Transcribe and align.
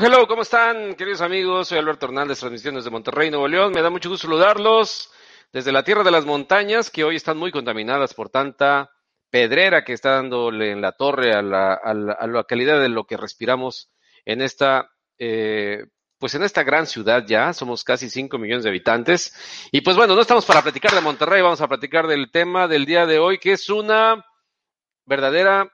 Hello, 0.00 0.26
¿cómo 0.26 0.40
están, 0.40 0.94
queridos 0.94 1.20
amigos? 1.20 1.68
Soy 1.68 1.78
Alberto 1.78 2.06
Hernández, 2.06 2.40
transmisiones 2.40 2.84
de 2.84 2.90
Monterrey, 2.90 3.30
Nuevo 3.30 3.46
León. 3.46 3.72
Me 3.72 3.82
da 3.82 3.90
mucho 3.90 4.08
gusto 4.08 4.26
saludarlos 4.26 5.10
desde 5.52 5.70
la 5.70 5.84
tierra 5.84 6.02
de 6.02 6.10
las 6.10 6.24
montañas, 6.24 6.88
que 6.88 7.04
hoy 7.04 7.16
están 7.16 7.36
muy 7.36 7.52
contaminadas 7.52 8.14
por 8.14 8.30
tanta 8.30 8.90
pedrera 9.28 9.84
que 9.84 9.92
está 9.92 10.12
dándole 10.12 10.70
en 10.70 10.80
la 10.80 10.92
torre 10.92 11.34
a 11.34 11.42
la, 11.42 11.74
a 11.74 11.92
la, 11.92 12.44
calidad 12.44 12.80
de 12.80 12.88
lo 12.88 13.04
que 13.04 13.18
respiramos 13.18 13.92
en 14.24 14.40
esta, 14.40 14.90
eh, 15.18 15.84
pues 16.18 16.34
en 16.34 16.42
esta 16.42 16.62
gran 16.62 16.86
ciudad 16.86 17.24
ya. 17.26 17.52
Somos 17.52 17.84
casi 17.84 18.08
5 18.08 18.38
millones 18.38 18.64
de 18.64 18.70
habitantes. 18.70 19.68
Y 19.72 19.82
pues 19.82 19.94
bueno, 19.94 20.14
no 20.14 20.22
estamos 20.22 20.46
para 20.46 20.62
platicar 20.62 20.92
de 20.92 21.02
Monterrey, 21.02 21.42
vamos 21.42 21.60
a 21.60 21.68
platicar 21.68 22.06
del 22.06 22.30
tema 22.32 22.66
del 22.66 22.86
día 22.86 23.04
de 23.04 23.18
hoy, 23.18 23.38
que 23.38 23.52
es 23.52 23.68
una 23.68 24.24
verdadera 25.04 25.70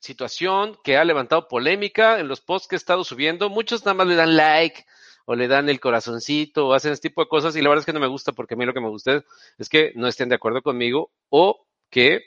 situación 0.00 0.76
que 0.82 0.96
ha 0.96 1.04
levantado 1.04 1.46
polémica 1.46 2.18
en 2.18 2.26
los 2.26 2.40
posts 2.40 2.68
que 2.68 2.76
he 2.76 2.78
estado 2.78 3.04
subiendo. 3.04 3.48
Muchos 3.48 3.84
nada 3.84 3.94
más 3.94 4.06
le 4.06 4.16
dan 4.16 4.36
like 4.36 4.84
o 5.26 5.36
le 5.36 5.46
dan 5.46 5.68
el 5.68 5.78
corazoncito 5.78 6.66
o 6.66 6.74
hacen 6.74 6.92
este 6.92 7.08
tipo 7.08 7.22
de 7.22 7.28
cosas 7.28 7.54
y 7.54 7.62
la 7.62 7.68
verdad 7.68 7.82
es 7.82 7.86
que 7.86 7.92
no 7.92 8.00
me 8.00 8.08
gusta 8.08 8.32
porque 8.32 8.54
a 8.54 8.56
mí 8.56 8.64
lo 8.64 8.74
que 8.74 8.80
me 8.80 8.88
gusta 8.88 9.22
es 9.58 9.68
que 9.68 9.92
no 9.94 10.08
estén 10.08 10.28
de 10.28 10.34
acuerdo 10.34 10.62
conmigo 10.62 11.12
o 11.28 11.66
que 11.90 12.22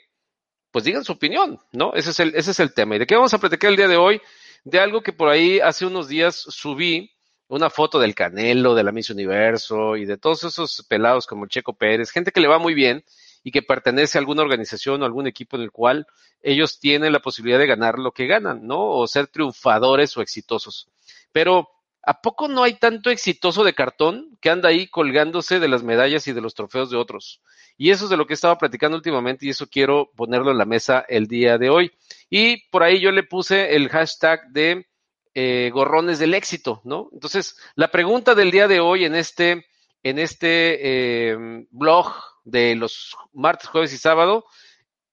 pues 0.70 0.84
digan 0.84 1.04
su 1.04 1.12
opinión, 1.12 1.60
¿no? 1.72 1.92
Ese 1.94 2.10
es 2.10 2.20
el, 2.20 2.34
ese 2.34 2.52
es 2.52 2.60
el 2.60 2.74
tema. 2.74 2.96
¿Y 2.96 2.98
de 2.98 3.06
qué 3.06 3.14
vamos 3.14 3.34
a 3.34 3.38
platicar 3.38 3.70
el 3.70 3.76
día 3.76 3.88
de 3.88 3.96
hoy? 3.96 4.20
De 4.64 4.80
algo 4.80 5.02
que 5.02 5.12
por 5.12 5.28
ahí 5.28 5.60
hace 5.60 5.86
unos 5.86 6.08
días 6.08 6.34
subí 6.36 7.12
una 7.48 7.70
foto 7.70 8.00
del 8.00 8.14
Canelo, 8.14 8.74
de 8.74 8.82
la 8.82 8.90
Miss 8.90 9.10
Universo 9.10 9.96
y 9.96 10.04
de 10.04 10.16
todos 10.16 10.42
esos 10.44 10.84
pelados 10.88 11.26
como 11.26 11.46
Checo 11.46 11.74
Pérez, 11.74 12.10
gente 12.10 12.32
que 12.32 12.40
le 12.40 12.48
va 12.48 12.58
muy 12.58 12.74
bien 12.74 13.04
y 13.44 13.52
que 13.52 13.62
pertenece 13.62 14.16
a 14.16 14.20
alguna 14.20 14.42
organización 14.42 15.02
o 15.02 15.04
algún 15.04 15.26
equipo 15.26 15.56
en 15.56 15.62
el 15.62 15.70
cual 15.70 16.06
ellos 16.42 16.80
tienen 16.80 17.12
la 17.12 17.20
posibilidad 17.20 17.58
de 17.58 17.66
ganar 17.66 17.98
lo 17.98 18.12
que 18.12 18.26
ganan, 18.26 18.66
¿no? 18.66 18.82
O 18.82 19.06
ser 19.06 19.28
triunfadores 19.28 20.16
o 20.16 20.22
exitosos. 20.22 20.88
Pero, 21.30 21.68
¿a 22.02 22.22
poco 22.22 22.48
no 22.48 22.64
hay 22.64 22.74
tanto 22.74 23.10
exitoso 23.10 23.62
de 23.62 23.74
cartón 23.74 24.38
que 24.40 24.48
anda 24.48 24.70
ahí 24.70 24.88
colgándose 24.88 25.60
de 25.60 25.68
las 25.68 25.82
medallas 25.82 26.26
y 26.26 26.32
de 26.32 26.40
los 26.40 26.54
trofeos 26.54 26.90
de 26.90 26.96
otros? 26.96 27.42
Y 27.76 27.90
eso 27.90 28.04
es 28.04 28.10
de 28.10 28.16
lo 28.16 28.26
que 28.26 28.34
estaba 28.34 28.56
platicando 28.56 28.96
últimamente 28.96 29.44
y 29.44 29.50
eso 29.50 29.66
quiero 29.68 30.10
ponerlo 30.16 30.50
en 30.50 30.58
la 30.58 30.64
mesa 30.64 31.04
el 31.06 31.26
día 31.26 31.58
de 31.58 31.68
hoy. 31.68 31.92
Y 32.30 32.68
por 32.70 32.82
ahí 32.82 32.98
yo 32.98 33.10
le 33.10 33.24
puse 33.24 33.76
el 33.76 33.90
hashtag 33.90 34.48
de 34.52 34.86
eh, 35.34 35.70
gorrones 35.70 36.18
del 36.18 36.32
éxito, 36.32 36.80
¿no? 36.84 37.10
Entonces, 37.12 37.58
la 37.74 37.88
pregunta 37.88 38.34
del 38.34 38.50
día 38.50 38.68
de 38.68 38.80
hoy 38.80 39.04
en 39.04 39.14
este, 39.14 39.66
en 40.02 40.18
este 40.18 41.32
eh, 41.32 41.66
blog 41.70 42.14
de 42.44 42.74
los 42.74 43.16
martes, 43.32 43.68
jueves 43.68 43.92
y 43.92 43.98
sábado, 43.98 44.44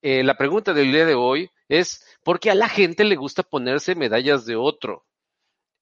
eh, 0.01 0.23
la 0.23 0.37
pregunta 0.37 0.73
del 0.73 0.91
día 0.91 1.05
de 1.05 1.15
hoy 1.15 1.49
es, 1.67 2.05
¿por 2.23 2.39
qué 2.39 2.51
a 2.51 2.55
la 2.55 2.69
gente 2.69 3.03
le 3.03 3.15
gusta 3.15 3.43
ponerse 3.43 3.95
medallas 3.95 4.45
de 4.45 4.55
otro? 4.55 5.05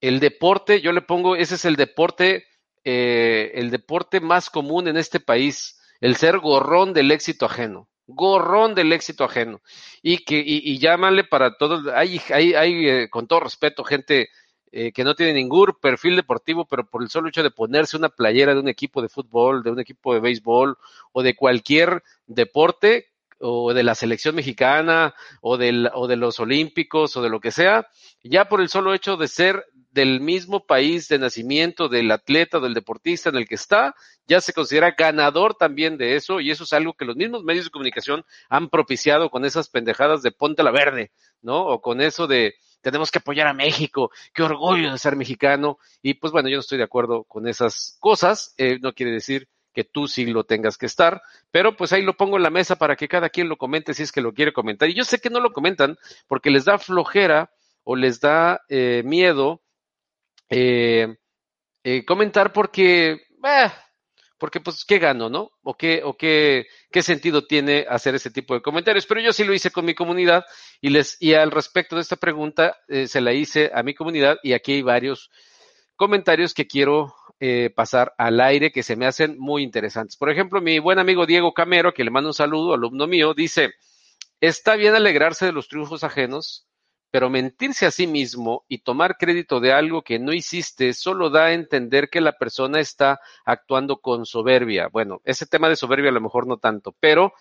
El 0.01 0.19
deporte, 0.19 0.81
yo 0.81 0.91
le 0.91 1.01
pongo, 1.01 1.35
ese 1.35 1.55
es 1.55 1.65
el 1.65 1.75
deporte, 1.75 2.45
eh, 2.83 3.51
el 3.55 3.71
deporte 3.71 4.19
más 4.19 4.49
común 4.49 4.87
en 4.87 4.97
este 4.97 5.19
país, 5.19 5.79
el 5.99 6.15
ser 6.15 6.39
gorrón 6.39 6.93
del 6.93 7.11
éxito 7.11 7.45
ajeno 7.45 7.89
gorrón 8.09 8.75
del 8.75 8.91
éxito 8.91 9.23
ajeno. 9.23 9.61
Y 10.01 10.25
que, 10.25 10.39
y, 10.39 10.61
y 10.63 10.79
llámale 10.79 11.23
para 11.23 11.55
todos, 11.57 11.87
hay, 11.93 12.19
hay, 12.33 12.53
hay 12.53 12.87
eh, 12.87 13.09
con 13.09 13.27
todo 13.27 13.41
respeto, 13.41 13.83
gente 13.83 14.29
eh, 14.71 14.91
que 14.91 15.03
no 15.03 15.15
tiene 15.15 15.33
ningún 15.33 15.73
perfil 15.81 16.15
deportivo, 16.15 16.65
pero 16.65 16.85
por 16.85 17.01
el 17.01 17.09
solo 17.09 17.29
hecho 17.29 17.43
de 17.43 17.51
ponerse 17.51 17.97
una 17.97 18.09
playera 18.09 18.53
de 18.53 18.59
un 18.59 18.67
equipo 18.67 19.01
de 19.01 19.09
fútbol, 19.09 19.63
de 19.63 19.71
un 19.71 19.79
equipo 19.79 20.13
de 20.13 20.19
béisbol 20.19 20.77
o 21.11 21.23
de 21.23 21.35
cualquier 21.35 22.03
deporte 22.27 23.07
o 23.39 23.73
de 23.73 23.83
la 23.83 23.95
selección 23.95 24.35
mexicana 24.35 25.15
o, 25.41 25.57
del, 25.57 25.89
o 25.93 26.07
de 26.07 26.17
los 26.17 26.39
olímpicos 26.39 27.15
o 27.17 27.21
de 27.21 27.29
lo 27.29 27.39
que 27.39 27.51
sea, 27.51 27.87
ya 28.23 28.49
por 28.49 28.61
el 28.61 28.69
solo 28.69 28.93
hecho 28.93 29.17
de 29.17 29.27
ser 29.27 29.65
del 29.91 30.21
mismo 30.21 30.65
país 30.65 31.07
de 31.07 31.17
nacimiento 31.17 31.89
del 31.89 32.11
atleta, 32.11 32.59
del 32.59 32.73
deportista 32.73 33.29
en 33.29 33.37
el 33.37 33.47
que 33.47 33.55
está, 33.55 33.95
ya 34.27 34.39
se 34.39 34.53
considera 34.53 34.95
ganador 34.95 35.55
también 35.55 35.97
de 35.97 36.15
eso 36.15 36.39
y 36.39 36.51
eso 36.51 36.63
es 36.63 36.73
algo 36.73 36.93
que 36.93 37.05
los 37.05 37.15
mismos 37.15 37.43
medios 37.43 37.65
de 37.65 37.71
comunicación 37.71 38.23
han 38.49 38.69
propiciado 38.69 39.29
con 39.29 39.45
esas 39.45 39.69
pendejadas 39.69 40.21
de 40.21 40.31
ponte 40.31 40.61
la 40.61 40.71
verde, 40.71 41.11
¿no? 41.41 41.65
O 41.65 41.81
con 41.81 42.01
eso 42.01 42.27
de 42.27 42.53
tenemos 42.81 43.11
que 43.11 43.19
apoyar 43.19 43.47
a 43.47 43.53
México, 43.53 44.11
qué 44.33 44.43
orgullo 44.43 44.91
de 44.91 44.97
ser 44.97 45.15
mexicano. 45.15 45.77
Y 46.01 46.15
pues 46.15 46.31
bueno, 46.31 46.49
yo 46.49 46.55
no 46.55 46.61
estoy 46.61 46.77
de 46.77 46.83
acuerdo 46.83 47.23
con 47.23 47.47
esas 47.47 47.97
cosas, 47.99 48.53
eh, 48.57 48.79
no 48.81 48.93
quiere 48.93 49.11
decir 49.11 49.47
que 49.73 49.83
tú 49.83 50.07
sí 50.07 50.25
lo 50.25 50.43
tengas 50.43 50.77
que 50.77 50.87
estar, 50.87 51.21
pero 51.51 51.75
pues 51.77 51.93
ahí 51.93 52.01
lo 52.01 52.17
pongo 52.17 52.37
en 52.37 52.43
la 52.43 52.49
mesa 52.49 52.75
para 52.77 52.95
que 52.95 53.07
cada 53.07 53.29
quien 53.29 53.47
lo 53.47 53.57
comente 53.57 53.93
si 53.93 54.03
es 54.03 54.11
que 54.11 54.21
lo 54.21 54.33
quiere 54.33 54.53
comentar. 54.53 54.89
Y 54.89 54.95
yo 54.95 55.03
sé 55.03 55.19
que 55.19 55.29
no 55.29 55.39
lo 55.39 55.53
comentan 55.53 55.97
porque 56.27 56.49
les 56.49 56.65
da 56.65 56.79
flojera 56.79 57.51
o 57.83 57.95
les 57.95 58.19
da 58.19 58.61
eh, 58.67 59.03
miedo 59.05 59.61
eh, 60.49 61.15
comentar 62.05 62.51
porque, 62.51 63.21
porque 64.39 64.61
pues, 64.61 64.85
¿qué 64.85 64.97
gano, 64.99 65.29
no? 65.29 65.51
¿O 65.61 65.75
qué, 65.75 66.01
o 66.03 66.15
qué, 66.15 66.65
qué 66.91 67.01
sentido 67.03 67.45
tiene 67.45 67.85
hacer 67.89 68.15
ese 68.15 68.31
tipo 68.31 68.53
de 68.53 68.61
comentarios? 68.61 69.05
Pero 69.05 69.19
yo 69.21 69.33
sí 69.33 69.43
lo 69.43 69.53
hice 69.53 69.69
con 69.69 69.85
mi 69.85 69.93
comunidad 69.93 70.45
y 70.81 70.89
les, 70.89 71.17
y 71.19 71.33
al 71.33 71.51
respecto 71.51 71.97
de 71.97 72.01
esta 72.01 72.15
pregunta, 72.15 72.77
eh, 72.87 73.07
se 73.07 73.21
la 73.21 73.33
hice 73.33 73.69
a 73.73 73.83
mi 73.83 73.93
comunidad 73.93 74.37
y 74.41 74.53
aquí 74.53 74.73
hay 74.73 74.81
varios 74.81 75.29
comentarios 75.97 76.53
que 76.53 76.65
quiero 76.65 77.13
eh, 77.41 77.69
pasar 77.75 78.13
al 78.17 78.39
aire 78.39 78.71
que 78.71 78.81
se 78.81 78.95
me 78.95 79.05
hacen 79.05 79.37
muy 79.37 79.61
interesantes. 79.63 80.15
Por 80.15 80.29
ejemplo, 80.29 80.61
mi 80.61 80.79
buen 80.79 80.99
amigo 80.99 81.25
Diego 81.25 81.53
Camero, 81.53 81.93
que 81.93 82.05
le 82.05 82.11
mando 82.11 82.29
un 82.29 82.33
saludo, 82.33 82.73
alumno 82.73 83.07
mío, 83.07 83.33
dice, 83.33 83.73
está 84.39 84.77
bien 84.77 84.95
alegrarse 84.95 85.45
de 85.45 85.51
los 85.51 85.67
triunfos 85.67 86.05
ajenos, 86.05 86.68
pero 87.11 87.29
mentirse 87.29 87.85
a 87.85 87.91
sí 87.91 88.07
mismo 88.07 88.65
y 88.67 88.79
tomar 88.79 89.17
crédito 89.17 89.59
de 89.59 89.73
algo 89.73 90.03
que 90.03 90.19
no 90.19 90.33
hiciste 90.33 90.93
solo 90.93 91.29
da 91.29 91.45
a 91.45 91.53
entender 91.53 92.09
que 92.09 92.21
la 92.21 92.37
persona 92.37 92.79
está 92.79 93.19
actuando 93.45 93.97
con 93.97 94.25
soberbia. 94.25 94.87
Bueno, 94.87 95.21
ese 95.23 95.45
tema 95.45 95.69
de 95.69 95.75
soberbia 95.75 96.09
a 96.09 96.13
lo 96.13 96.21
mejor 96.21 96.47
no 96.47 96.57
tanto, 96.57 96.95
pero 96.99 97.33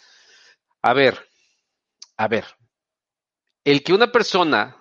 a 0.83 0.93
ver, 0.95 1.19
a 2.17 2.29
ver, 2.29 2.47
el 3.65 3.83
que 3.83 3.93
una 3.93 4.11
persona 4.11 4.77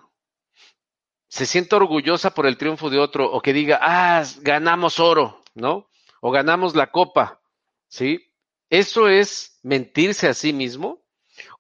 se 1.28 1.46
sienta 1.46 1.76
orgullosa 1.76 2.34
por 2.34 2.48
el 2.48 2.58
triunfo 2.58 2.90
de 2.90 3.00
otro 3.00 3.30
o 3.32 3.42
que 3.42 3.54
diga, 3.54 3.80
ah, 3.82 4.24
ganamos 4.42 5.00
oro, 5.00 5.44
¿no? 5.54 5.90
O 6.22 6.32
ganamos 6.32 6.76
la 6.76 6.92
copa, 6.92 7.42
¿sí? 7.88 8.32
¿Eso 8.70 9.10
es 9.10 9.60
mentirse 9.64 10.28
a 10.28 10.34
sí 10.34 10.54
mismo? 10.54 11.04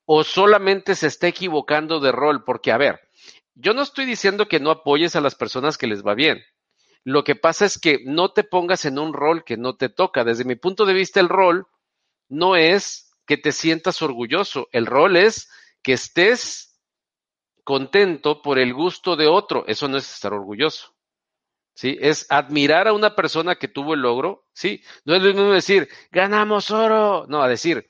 ¿O 0.05 0.23
solamente 0.23 0.95
se 0.95 1.07
está 1.07 1.27
equivocando 1.27 1.99
de 1.99 2.11
rol? 2.11 2.43
Porque, 2.45 2.71
a 2.71 2.77
ver, 2.77 3.06
yo 3.59 3.73
no 3.73 3.81
estoy 3.81 4.05
diciendo 4.05 4.47
que 4.47 4.59
no 4.59 4.69
apoyes 4.69 5.15
a 5.15 5.21
las 5.21 5.35
personas 5.35 5.77
que 5.77 5.87
les 5.87 6.05
va 6.05 6.13
bien. 6.13 6.43
Lo 7.03 7.23
que 7.23 7.35
pasa 7.35 7.65
es 7.65 7.79
que 7.79 7.99
no 8.05 8.31
te 8.31 8.43
pongas 8.43 8.85
en 8.85 8.99
un 8.99 9.13
rol 9.13 9.43
que 9.43 9.57
no 9.57 9.75
te 9.75 9.89
toca. 9.89 10.23
Desde 10.23 10.45
mi 10.45 10.55
punto 10.55 10.85
de 10.85 10.93
vista, 10.93 11.19
el 11.19 11.29
rol 11.29 11.67
no 12.29 12.55
es 12.55 13.11
que 13.25 13.37
te 13.37 13.51
sientas 13.51 14.01
orgulloso. 14.01 14.67
El 14.71 14.85
rol 14.85 15.15
es 15.15 15.49
que 15.81 15.93
estés 15.93 16.79
contento 17.63 18.41
por 18.41 18.59
el 18.59 18.73
gusto 18.73 19.15
de 19.15 19.27
otro. 19.27 19.65
Eso 19.67 19.87
no 19.87 19.97
es 19.97 20.13
estar 20.13 20.33
orgulloso. 20.33 20.93
¿Sí? 21.73 21.97
Es 21.99 22.25
admirar 22.29 22.87
a 22.87 22.93
una 22.93 23.15
persona 23.15 23.55
que 23.55 23.67
tuvo 23.67 23.93
el 23.93 24.01
logro. 24.01 24.45
Sí, 24.53 24.83
no 25.05 25.15
es 25.15 25.21
lo 25.21 25.29
mismo 25.29 25.51
decir, 25.51 25.89
ganamos 26.11 26.71
oro. 26.71 27.25
No, 27.27 27.41
a 27.41 27.47
decir, 27.47 27.89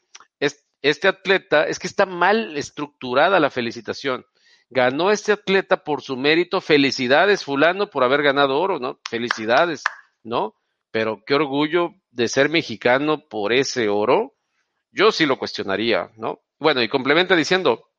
este 0.81 1.07
atleta, 1.07 1.65
es 1.65 1.79
que 1.79 1.87
está 1.87 2.05
mal 2.05 2.55
estructurada 2.55 3.39
la 3.39 3.49
felicitación 3.49 4.25
ganó 4.69 5.11
este 5.11 5.31
atleta 5.31 5.83
por 5.83 6.01
su 6.01 6.17
mérito, 6.17 6.61
felicidades 6.61 7.43
fulano 7.43 7.89
por 7.89 8.03
haber 8.03 8.21
ganado 8.23 8.59
oro, 8.59 8.79
¿no? 8.79 8.99
Felicidades, 9.09 9.83
¿no? 10.23 10.55
Pero 10.91 11.23
qué 11.25 11.35
orgullo 11.35 11.91
de 12.11 12.27
ser 12.27 12.49
mexicano 12.49 13.27
por 13.27 13.53
ese 13.53 13.89
oro, 13.89 14.35
yo 14.91 15.11
sí 15.11 15.25
lo 15.25 15.37
cuestionaría, 15.37 16.11
¿no? 16.17 16.41
Bueno, 16.59 16.81
y 16.81 16.89
complementa 16.89 17.35
diciendo, 17.35 17.89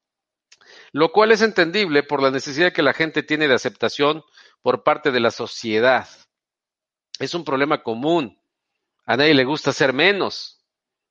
lo 0.93 1.13
cual 1.13 1.33
es 1.33 1.43
entendible 1.43 2.03
por 2.03 2.23
la 2.23 2.31
necesidad 2.31 2.73
que 2.73 2.83
la 2.83 2.93
gente 2.93 3.23
tiene 3.23 3.49
de 3.49 3.55
aceptación 3.55 4.23
por 4.63 4.83
parte 4.83 5.11
de 5.11 5.21
la 5.21 5.31
sociedad. 5.31 6.09
Es 7.19 7.35
un 7.35 7.45
problema 7.45 7.83
común. 7.83 8.41
A 9.05 9.17
nadie 9.17 9.35
le 9.35 9.45
gusta 9.45 9.73
ser 9.73 9.93
menos. 9.93 10.65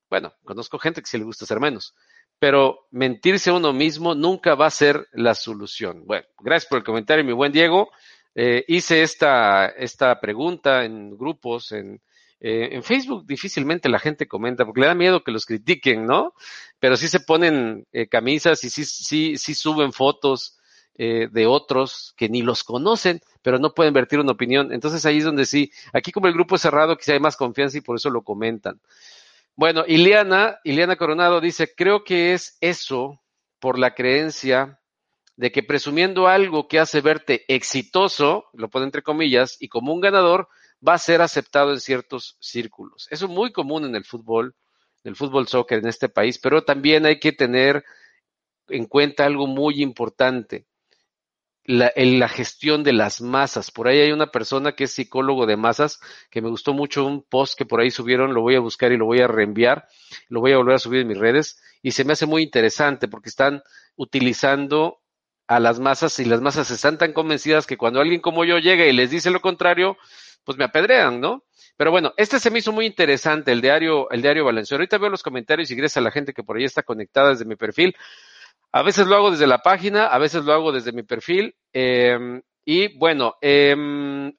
Bueno, 0.09 0.33
conozco 0.44 0.80
gente 0.80 1.01
que 1.01 1.07
sí 1.07 1.18
le 1.18 1.25
gusta 1.25 1.45
ser 1.45 1.59
menos, 1.59 1.95
pero 2.39 2.88
mentirse 2.92 3.50
a 3.50 3.54
uno 3.54 3.74
mismo 3.74 4.13
nunca 4.13 4.56
va 4.56 4.68
a 4.68 4.72
ser 4.72 5.07
la 5.12 5.34
solución. 5.34 6.04
Bueno, 6.06 6.25
gracias 6.39 6.69
por 6.69 6.80
el 6.80 6.84
comentario, 6.84 7.24
mi 7.25 7.34
buen 7.34 7.51
Diego. 7.51 7.89
Eh, 8.36 8.63
hice 8.68 9.01
esta, 9.01 9.66
esta 9.66 10.19
pregunta 10.19 10.86
en 10.86 11.18
grupos, 11.18 11.72
en, 11.72 12.00
eh, 12.39 12.69
en 12.74 12.84
Facebook 12.84 13.25
difícilmente 13.25 13.89
la 13.89 13.98
gente 13.98 14.28
comenta 14.28 14.63
porque 14.63 14.81
le 14.81 14.88
da 14.88 14.94
miedo 14.94 15.24
que 15.24 15.31
los 15.31 15.48
critiquen, 15.48 16.06
¿no? 16.06 16.36
Pero 16.80 16.95
sí 16.98 17.07
se 17.07 17.19
ponen 17.19 17.88
eh, 17.92 18.07
camisas 18.07 18.63
y 18.63 18.69
sí, 18.69 18.86
sí, 18.86 19.38
sí 19.38 19.56
suben 19.56 19.92
fotos 19.92 20.54
de 21.00 21.45
otros 21.45 22.16
que 22.18 22.28
ni 22.28 22.42
los 22.42 22.63
conocen, 22.63 23.22
pero 23.44 23.60
no 23.60 23.75
pueden 23.75 23.94
vertir 23.94 24.19
una 24.19 24.31
opinión. 24.31 24.74
Entonces 24.74 25.06
ahí 25.06 25.19
es 25.19 25.25
donde 25.25 25.45
sí, 25.45 25.72
aquí 25.94 26.12
como 26.12 26.25
el 26.25 26.33
grupo 26.33 26.56
es 26.56 26.62
cerrado, 26.63 26.98
quizá 26.98 27.13
hay 27.13 27.19
más 27.19 27.38
confianza 27.38 27.78
y 27.78 27.81
por 27.81 27.98
eso 27.98 28.10
lo 28.10 28.24
comentan. 28.24 28.81
Bueno, 29.57 29.86
Ileana, 29.88 30.59
Ileana 30.63 30.98
Coronado 30.98 31.42
dice, 31.42 31.74
creo 31.75 32.04
que 32.04 32.33
es 32.33 32.59
eso 32.62 33.24
por 33.59 33.80
la 33.80 33.95
creencia 33.95 34.80
de 35.36 35.51
que 35.51 35.63
presumiendo 35.63 36.27
algo 36.27 36.68
que 36.68 36.77
hace 36.77 37.01
verte 37.01 37.44
exitoso, 37.48 38.45
lo 38.54 38.69
pone 38.69 38.86
entre 38.86 39.01
comillas, 39.01 39.57
y 39.59 39.68
como 39.68 39.95
un 39.95 40.00
ganador, 40.00 40.48
va 40.88 40.94
a 40.94 41.00
ser 41.00 41.24
aceptado 41.24 41.71
en 41.71 41.80
ciertos 41.80 42.38
círculos. 42.39 43.07
Eso 43.09 43.25
es 43.25 43.31
muy 43.31 43.51
común 43.51 43.83
en 43.83 43.95
el 43.95 44.06
fútbol, 44.06 44.54
en 45.04 45.09
el 45.09 45.15
fútbol 45.15 45.48
soccer 45.48 45.80
en 45.80 45.88
este 45.88 46.07
país, 46.07 46.38
pero 46.38 46.63
también 46.63 47.07
hay 47.07 47.19
que 47.19 47.31
tener 47.31 47.83
en 48.68 48.86
cuenta 48.86 49.25
algo 49.25 49.48
muy 49.48 49.81
importante. 49.81 50.68
La, 51.69 51.92
la, 51.96 52.30
gestión 52.30 52.84
de 52.84 52.94
las 52.94 53.22
masas. 53.22 53.72
Por 53.72 53.88
ahí 53.88 54.00
hay 54.00 54.12
una 54.14 54.31
persona 54.31 54.72
que 54.72 54.86
es 54.86 54.92
psicólogo 54.92 55.46
de 55.46 55.58
masas, 55.58 56.00
que 56.31 56.42
me 56.42 56.50
gustó 56.50 56.74
mucho 56.74 57.06
un 57.06 57.24
post 57.24 57.58
que 57.58 57.66
por 57.66 57.81
ahí 57.81 57.92
subieron, 57.92 58.34
lo 58.34 58.42
voy 58.42 58.56
a 58.56 58.62
buscar 58.62 58.94
y 58.94 58.98
lo 58.98 59.06
voy 59.06 59.19
a 59.19 59.28
reenviar, 59.28 59.86
lo 60.30 60.40
voy 60.40 60.54
a 60.54 60.58
volver 60.58 60.75
a 60.75 60.80
subir 60.80 61.02
en 61.02 61.10
mis 61.10 61.18
redes, 61.18 61.62
y 61.81 61.92
se 61.92 62.06
me 62.06 62.14
hace 62.14 62.25
muy 62.25 62.42
interesante 62.42 63.10
porque 63.10 63.30
están 63.30 63.62
utilizando 63.98 65.02
a 65.48 65.60
las 65.60 65.80
masas 65.80 66.19
y 66.19 66.25
las 66.25 66.42
masas 66.42 66.72
están 66.72 66.98
tan 66.98 67.14
convencidas 67.14 67.66
que 67.66 67.78
cuando 67.78 68.00
alguien 68.00 68.22
como 68.22 68.46
yo 68.46 68.60
llega 68.60 68.86
y 68.86 68.94
les 68.94 69.12
dice 69.12 69.30
lo 69.30 69.42
contrario, 69.42 69.98
pues 70.44 70.58
me 70.58 70.66
apedrean, 70.66 71.19
¿no? 71.19 71.44
Pero 71.78 71.92
bueno, 71.92 72.14
este 72.18 72.40
se 72.40 72.50
me 72.50 72.60
hizo 72.60 72.72
muy 72.72 72.86
interesante, 72.86 73.52
el 73.52 73.62
diario, 73.62 74.10
el 74.10 74.22
diario 74.22 74.44
Valencia. 74.44 74.75
Ahorita 74.75 74.98
veo 74.98 75.10
los 75.10 75.22
comentarios 75.22 75.69
y 75.69 75.75
gracias 75.75 75.98
a 75.98 76.02
la 76.02 76.12
gente 76.12 76.34
que 76.34 76.44
por 76.44 76.58
ahí 76.58 76.64
está 76.64 76.81
conectada 76.81 77.30
desde 77.30 77.46
mi 77.46 77.56
perfil. 77.56 77.96
A 78.72 78.84
veces 78.84 79.08
lo 79.08 79.16
hago 79.16 79.31
desde 79.31 79.48
la 79.48 79.60
página, 79.60 80.08
a 80.08 80.18
veces 80.18 80.44
lo 80.44 80.54
hago 80.54 80.72
desde 80.72 80.92
mi 80.92 81.04
perfil. 81.04 81.56
Eh, 81.74 82.42
y 82.69 82.98
bueno, 82.98 83.36
eh, 83.42 83.74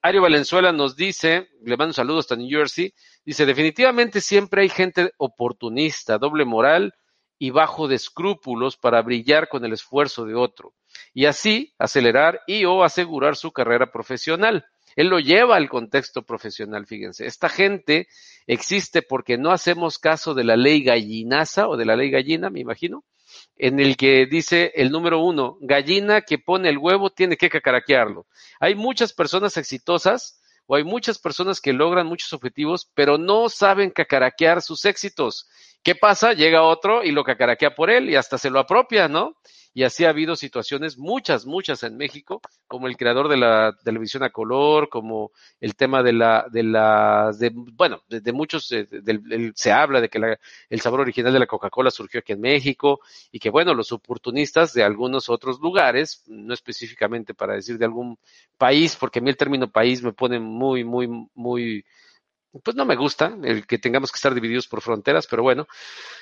Ario 0.03 0.21
Valenzuela 0.21 0.71
nos 0.71 0.97
dice, 0.97 1.49
le 1.63 1.77
mando 1.79 1.93
un 1.93 1.95
saludo 1.95 2.19
hasta 2.19 2.37
New 2.37 2.47
Jersey, 2.47 2.93
dice, 3.25 3.47
definitivamente 3.47 4.21
siempre 4.21 4.61
hay 4.61 4.69
gente 4.69 5.13
oportunista, 5.17 6.19
doble 6.19 6.45
moral 6.45 6.93
y 7.39 7.49
bajo 7.49 7.89
de 7.89 7.95
escrúpulos 7.95 8.77
para 8.77 9.01
brillar 9.01 9.49
con 9.49 9.65
el 9.65 9.73
esfuerzo 9.73 10.27
de 10.27 10.35
otro 10.35 10.75
y 11.15 11.25
así 11.25 11.75
acelerar 11.79 12.43
y 12.47 12.67
o 12.67 12.85
asegurar 12.85 13.35
su 13.35 13.51
carrera 13.51 13.91
profesional. 13.91 14.67
Él 14.95 15.09
lo 15.09 15.21
lleva 15.21 15.57
al 15.57 15.71
contexto 15.71 16.23
profesional, 16.23 16.87
fíjense. 16.87 17.25
Esta 17.25 17.49
gente 17.49 18.09
existe 18.47 19.01
porque 19.01 19.39
no 19.39 19.53
hacemos 19.53 19.99
caso 19.99 20.35
de 20.35 20.45
la 20.45 20.57
ley 20.57 20.83
gallinaza 20.83 21.67
o 21.67 21.79
de 21.79 21.87
la 21.87 21.97
ley 21.97 22.11
gallina, 22.11 22.51
me 22.51 22.61
imagino, 22.61 23.05
en 23.59 23.81
el 23.81 23.97
que 23.97 24.27
dice 24.27 24.73
el 24.77 24.91
número 24.91 25.21
uno, 25.21 25.59
gallina 25.61 26.23
que 26.23 26.39
pone 26.39 26.69
el 26.69 26.79
huevo 26.79 27.11
tiene 27.11 27.37
que 27.37 27.51
cacaraquearlo. 27.51 28.27
Hay 28.61 28.75
muchas 28.75 29.13
personas 29.13 29.57
exitosas 29.57 30.41
o 30.67 30.77
hay 30.77 30.85
muchas 30.85 31.19
personas 31.19 31.61
que 31.61 31.73
logran 31.73 32.07
muchos 32.07 32.33
objetivos, 32.33 32.91
pero 32.95 33.19
no 33.19 33.49
saben 33.49 33.91
cacaraquear 33.91 34.63
sus 34.63 34.85
éxitos. 34.85 35.49
¿Qué 35.83 35.95
pasa? 35.95 36.33
Llega 36.33 36.63
otro 36.63 37.03
y 37.03 37.13
lo 37.13 37.25
cacaraquea 37.25 37.75
por 37.75 37.91
él 37.91 38.11
y 38.11 38.17
hasta 38.17 38.39
se 38.39 38.51
lo 38.51 38.59
apropia, 38.59 39.09
¿no? 39.09 39.37
y 39.79 39.85
así 39.85 40.05
ha 40.05 40.09
habido 40.09 40.35
situaciones, 40.35 40.99
muchas, 40.99 41.47
muchas 41.47 41.85
en 41.85 41.97
México, 41.97 42.41
como 42.67 42.89
el 42.89 42.97
creador 42.97 43.29
de 43.29 43.37
la 43.37 43.77
televisión 43.85 44.25
a 44.25 44.31
color, 44.31 44.89
como 44.89 45.31
el 45.61 45.77
tema 45.77 46.03
de 46.03 46.13
la, 46.15 46.47
de 46.51 46.63
de, 47.39 47.53
bueno, 47.55 48.03
de, 48.09 48.33
muchos, 48.33 48.73
eh, 48.73 48.89
se 49.55 49.71
habla 49.71 50.01
de 50.01 50.09
que 50.09 50.19
la, 50.19 50.37
el 50.69 50.81
sabor 50.81 50.99
original 50.99 51.33
de 51.33 51.39
la 51.39 51.47
Coca-Cola 51.47 51.93
surgió 51.93 52.19
aquí 52.19 52.33
en 52.33 52.41
México 52.41 52.99
y 53.31 53.39
que, 53.39 53.51
bueno, 53.51 53.73
los 53.73 53.93
oportunistas 53.93 54.73
de 54.73 54.83
algunos 54.83 55.29
otros 55.29 55.61
lugares, 55.61 56.25
no 56.27 56.55
específicamente 56.55 57.33
para 57.33 57.55
decir 57.55 57.79
de 57.79 57.85
algún 57.85 58.19
país, 58.57 58.97
porque 58.97 59.21
a 59.21 59.23
mí 59.23 59.31
el 59.31 59.37
término 59.37 59.71
país 59.71 60.03
me 60.03 60.13
pone 60.13 60.41
muy, 60.41 60.83
muy, 60.83 61.07
muy, 61.37 61.85
pues 62.63 62.77
no 62.77 62.85
me 62.85 62.97
gusta 62.97 63.37
el 63.43 63.67
que 63.67 63.79
tengamos 63.79 64.11
que 64.11 64.17
estar 64.17 64.35
divididos 64.35 64.69
por 64.69 64.81
fronteras, 64.81 65.27
pero 65.27 65.43
bueno, 65.43 65.67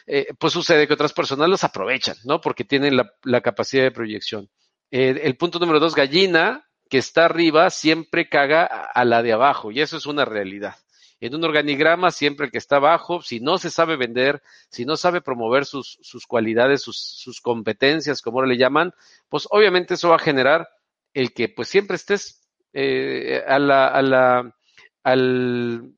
eh, 0.06 0.28
pues 0.38 0.52
sucede 0.52 0.86
que 0.86 0.94
otras 0.94 1.12
personas 1.12 1.48
los 1.48 1.64
aprovechan, 1.64 2.16
¿no? 2.24 2.40
Porque 2.40 2.64
tienen 2.64 2.96
la, 2.96 3.40
capacidad 3.40 3.82
de 3.82 3.90
proyección. 3.90 4.48
Eh, 4.90 5.20
el 5.24 5.36
punto 5.36 5.58
número 5.58 5.80
dos, 5.80 5.94
gallina 5.94 6.66
que 6.88 6.98
está 6.98 7.24
arriba 7.24 7.70
siempre 7.70 8.28
caga 8.28 8.64
a 8.64 9.04
la 9.04 9.22
de 9.22 9.32
abajo 9.32 9.72
y 9.72 9.80
eso 9.80 9.96
es 9.96 10.06
una 10.06 10.24
realidad. 10.24 10.76
En 11.18 11.34
un 11.34 11.44
organigrama, 11.44 12.10
siempre 12.10 12.46
el 12.46 12.52
que 12.52 12.58
está 12.58 12.76
abajo, 12.76 13.22
si 13.22 13.40
no 13.40 13.58
se 13.58 13.70
sabe 13.70 13.96
vender, 13.96 14.42
si 14.70 14.84
no 14.84 14.96
sabe 14.96 15.22
promover 15.22 15.64
sus, 15.64 15.98
sus 16.02 16.26
cualidades, 16.26 16.82
sus, 16.82 16.98
sus 16.98 17.40
competencias, 17.40 18.20
como 18.20 18.38
ahora 18.38 18.48
le 18.48 18.58
llaman, 18.58 18.92
pues 19.28 19.48
obviamente 19.50 19.94
eso 19.94 20.10
va 20.10 20.16
a 20.16 20.20
generar 20.20 20.68
el 21.14 21.32
que 21.32 21.48
pues 21.48 21.68
siempre 21.68 21.96
estés 21.96 22.46
eh, 22.74 23.42
a 23.48 23.58
la, 23.58 23.88
a 23.88 24.02
la, 24.02 24.54
al, 25.02 25.94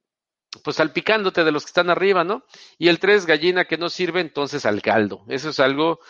pues 0.63 0.77
salpicándote 0.77 1.45
de 1.45 1.53
los 1.53 1.65
que 1.65 1.71
están 1.71 1.91
arriba, 1.91 2.25
¿no? 2.25 2.45
Y 2.79 2.89
el 2.89 2.99
tres, 2.99 3.27
gallina 3.27 3.67
que 3.67 3.77
no 3.77 3.89
sirve, 3.89 4.21
entonces 4.21 4.65
al 4.67 4.83
caldo. 4.83 5.25
Eso 5.29 5.51
es 5.51 5.61
algo, 5.61 6.01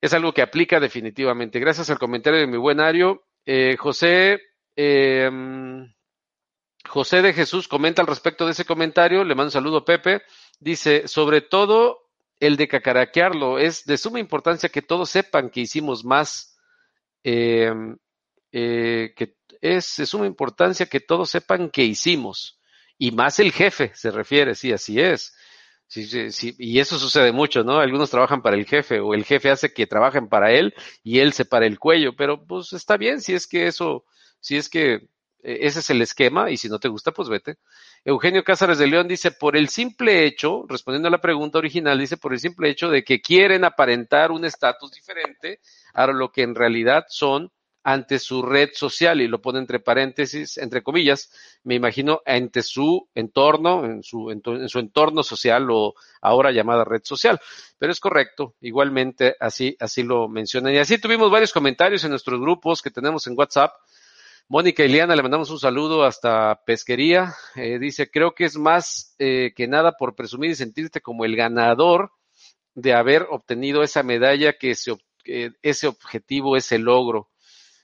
es 0.00 0.12
algo 0.12 0.32
que 0.32 0.42
aplica 0.42 0.80
definitivamente. 0.80 1.60
Gracias 1.60 1.90
al 1.90 1.98
comentario 1.98 2.40
de 2.40 2.46
mi 2.46 2.56
buen 2.56 2.80
Ario. 2.80 3.24
Eh, 3.46 3.76
José, 3.78 4.40
eh, 4.76 5.30
José 6.88 7.22
de 7.22 7.32
Jesús 7.32 7.68
comenta 7.68 8.02
al 8.02 8.08
respecto 8.08 8.44
de 8.44 8.52
ese 8.52 8.64
comentario, 8.64 9.24
le 9.24 9.34
mando 9.34 9.48
un 9.48 9.52
saludo 9.52 9.78
a 9.78 9.84
Pepe. 9.84 10.22
Dice, 10.58 11.06
sobre 11.06 11.40
todo 11.40 12.08
el 12.40 12.56
de 12.56 12.68
cacaraquearlo, 12.68 13.58
es 13.58 13.84
de 13.84 13.98
suma 13.98 14.20
importancia 14.20 14.68
que 14.68 14.82
todos 14.82 15.10
sepan 15.10 15.50
que 15.50 15.60
hicimos 15.60 16.04
más, 16.04 16.56
eh, 17.24 17.72
eh 18.52 19.12
que 19.16 19.36
es 19.60 19.96
de 19.96 20.06
suma 20.06 20.26
importancia 20.26 20.86
que 20.86 21.00
todos 21.00 21.30
sepan 21.30 21.70
que 21.70 21.82
hicimos 21.82 22.57
y 22.98 23.12
más 23.12 23.38
el 23.38 23.52
jefe 23.52 23.92
se 23.94 24.10
refiere, 24.10 24.54
sí, 24.54 24.72
así 24.72 25.00
es. 25.00 25.34
Sí, 25.86 26.04
sí, 26.04 26.30
sí, 26.32 26.54
y 26.58 26.80
eso 26.80 26.98
sucede 26.98 27.32
mucho, 27.32 27.64
¿no? 27.64 27.78
Algunos 27.78 28.10
trabajan 28.10 28.42
para 28.42 28.56
el 28.56 28.66
jefe 28.66 29.00
o 29.00 29.14
el 29.14 29.24
jefe 29.24 29.50
hace 29.50 29.72
que 29.72 29.86
trabajen 29.86 30.28
para 30.28 30.52
él 30.52 30.74
y 31.02 31.20
él 31.20 31.32
se 31.32 31.46
para 31.46 31.64
el 31.66 31.78
cuello, 31.78 32.14
pero 32.14 32.44
pues 32.46 32.74
está 32.74 32.98
bien 32.98 33.22
si 33.22 33.32
es 33.32 33.46
que 33.46 33.66
eso, 33.68 34.04
si 34.38 34.58
es 34.58 34.68
que 34.68 35.08
eh, 35.42 35.58
ese 35.62 35.80
es 35.80 35.90
el 35.90 36.02
esquema 36.02 36.50
y 36.50 36.58
si 36.58 36.68
no 36.68 36.78
te 36.78 36.88
gusta, 36.88 37.12
pues 37.12 37.28
vete. 37.30 37.56
Eugenio 38.04 38.44
Cázares 38.44 38.78
de 38.78 38.86
León 38.86 39.08
dice, 39.08 39.30
por 39.30 39.56
el 39.56 39.68
simple 39.68 40.26
hecho, 40.26 40.64
respondiendo 40.68 41.08
a 41.08 41.10
la 41.10 41.20
pregunta 41.20 41.58
original, 41.58 41.98
dice, 41.98 42.16
por 42.18 42.32
el 42.34 42.40
simple 42.40 42.68
hecho 42.68 42.90
de 42.90 43.02
que 43.04 43.20
quieren 43.22 43.64
aparentar 43.64 44.30
un 44.30 44.44
estatus 44.44 44.92
diferente 44.92 45.60
a 45.94 46.06
lo 46.08 46.30
que 46.32 46.42
en 46.42 46.54
realidad 46.54 47.06
son 47.08 47.50
ante 47.88 48.18
su 48.18 48.42
red 48.42 48.68
social 48.74 49.18
y 49.22 49.28
lo 49.28 49.40
pone 49.40 49.60
entre 49.60 49.80
paréntesis, 49.80 50.58
entre 50.58 50.82
comillas, 50.82 51.32
me 51.64 51.74
imagino 51.74 52.20
ante 52.26 52.62
su 52.62 53.08
entorno, 53.14 53.86
en 53.86 54.02
su, 54.02 54.30
en 54.30 54.68
su 54.68 54.78
entorno 54.78 55.22
social 55.22 55.70
o 55.70 55.94
ahora 56.20 56.52
llamada 56.52 56.84
red 56.84 57.00
social. 57.02 57.40
Pero 57.78 57.90
es 57.90 57.98
correcto, 57.98 58.56
igualmente 58.60 59.36
así, 59.40 59.74
así 59.80 60.02
lo 60.02 60.28
mencionan. 60.28 60.74
Y 60.74 60.76
así 60.76 60.98
tuvimos 60.98 61.30
varios 61.30 61.50
comentarios 61.50 62.04
en 62.04 62.10
nuestros 62.10 62.38
grupos 62.38 62.82
que 62.82 62.90
tenemos 62.90 63.26
en 63.26 63.32
WhatsApp. 63.38 63.72
Mónica 64.48 64.82
Eliana, 64.82 65.16
le 65.16 65.22
mandamos 65.22 65.48
un 65.48 65.58
saludo 65.58 66.04
hasta 66.04 66.60
Pesquería. 66.66 67.34
Eh, 67.56 67.78
dice, 67.78 68.10
creo 68.10 68.34
que 68.34 68.44
es 68.44 68.58
más 68.58 69.14
eh, 69.18 69.54
que 69.56 69.66
nada 69.66 69.92
por 69.92 70.14
presumir 70.14 70.50
y 70.50 70.56
sentirte 70.56 71.00
como 71.00 71.24
el 71.24 71.36
ganador 71.36 72.12
de 72.74 72.92
haber 72.92 73.26
obtenido 73.30 73.82
esa 73.82 74.02
medalla 74.02 74.52
que 74.58 74.72
ese 75.62 75.86
objetivo, 75.86 76.54
ese 76.54 76.78
logro. 76.78 77.30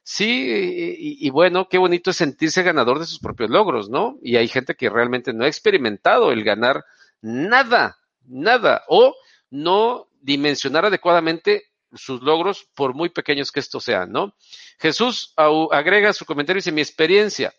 Sí, 0.06 1.16
y, 1.18 1.30
bueno, 1.30 1.66
qué 1.66 1.78
bonito 1.78 2.11
es 2.11 2.18
sentirse 2.18 2.62
ganador 2.62 2.99
de 2.99 3.06
sus 3.06 3.18
propios 3.18 3.49
logros, 3.49 3.88
¿no? 3.88 4.18
Y 4.23 4.37
hay 4.37 4.49
gente 4.49 4.75
que 4.75 4.90
realmente 4.90 5.32
no 5.32 5.44
ha 5.44 5.49
experimentado 5.49 6.30
el 6.30 6.44
ganar 6.44 6.84
nada, 7.23 7.96
nada, 8.26 8.84
o 8.88 9.14
no 9.49 10.08
dimensionar 10.20 10.84
adecuadamente 10.84 11.64
sus 11.94 12.20
logros, 12.20 12.68
por 12.75 12.92
muy 12.92 13.08
pequeños 13.08 13.50
que 13.50 13.61
estos 13.61 13.84
sean, 13.84 14.12
¿no? 14.12 14.34
Jesús 14.78 15.32
agrega 15.37 16.12
su 16.12 16.26
comentario 16.26 16.58
y 16.58 16.61
dice, 16.61 16.73
mi 16.73 16.82
experiencia, 16.82 17.54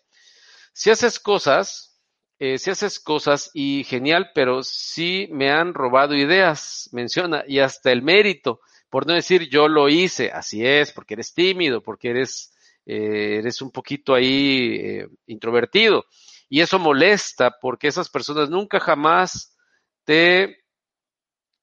si 0.72 0.90
haces 0.90 1.18
cosas, 1.18 1.98
eh, 2.38 2.58
si 2.58 2.70
haces 2.70 3.00
cosas 3.00 3.50
y 3.54 3.82
genial, 3.82 4.30
pero 4.36 4.62
sí 4.62 5.28
me 5.32 5.50
han 5.50 5.74
robado 5.74 6.14
ideas, 6.14 6.88
menciona, 6.92 7.42
y 7.48 7.58
hasta 7.58 7.90
el 7.90 8.02
mérito 8.02 8.60
por 8.90 9.06
no 9.06 9.14
decir 9.14 9.48
yo 9.48 9.68
lo 9.68 9.88
hice, 9.88 10.30
así 10.32 10.64
es, 10.64 10.92
porque 10.92 11.14
eres 11.14 11.34
tímido, 11.34 11.82
porque 11.82 12.10
eres, 12.10 12.54
eh, 12.86 13.38
eres 13.38 13.60
un 13.62 13.70
poquito 13.70 14.14
ahí 14.14 14.76
eh, 14.80 15.08
introvertido. 15.26 16.04
Y 16.48 16.60
eso 16.60 16.78
molesta 16.78 17.56
porque 17.60 17.88
esas 17.88 18.08
personas 18.08 18.48
nunca 18.48 18.78
jamás 18.78 19.56
te, 20.04 20.64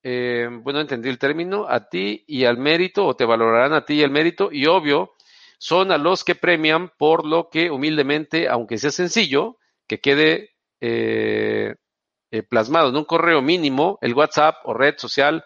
eh, 0.03 0.49
bueno, 0.51 0.81
entendí 0.81 1.09
el 1.09 1.17
término, 1.17 1.65
a 1.69 1.87
ti 1.87 2.25
y 2.27 2.43
al 2.43 2.57
mérito, 2.57 3.05
o 3.05 3.15
te 3.15 3.25
valorarán 3.25 3.73
a 3.73 3.85
ti 3.85 3.95
y 3.95 4.03
al 4.03 4.11
mérito, 4.11 4.49
y 4.51 4.65
obvio, 4.65 5.13
son 5.57 5.93
a 5.93 5.97
los 5.97 6.25
que 6.25 6.35
premian 6.35 6.91
por 6.97 7.25
lo 7.25 7.49
que 7.49 7.71
humildemente, 7.71 8.49
aunque 8.49 8.77
sea 8.77 8.91
sencillo, 8.91 9.57
que 9.87 10.01
quede 10.01 10.49
plasmado 12.49 12.89
en 12.89 12.97
un 12.97 13.05
correo 13.05 13.41
mínimo, 13.41 13.97
el 14.01 14.13
WhatsApp 14.13 14.57
o 14.65 14.73
red 14.73 14.95
social 14.97 15.45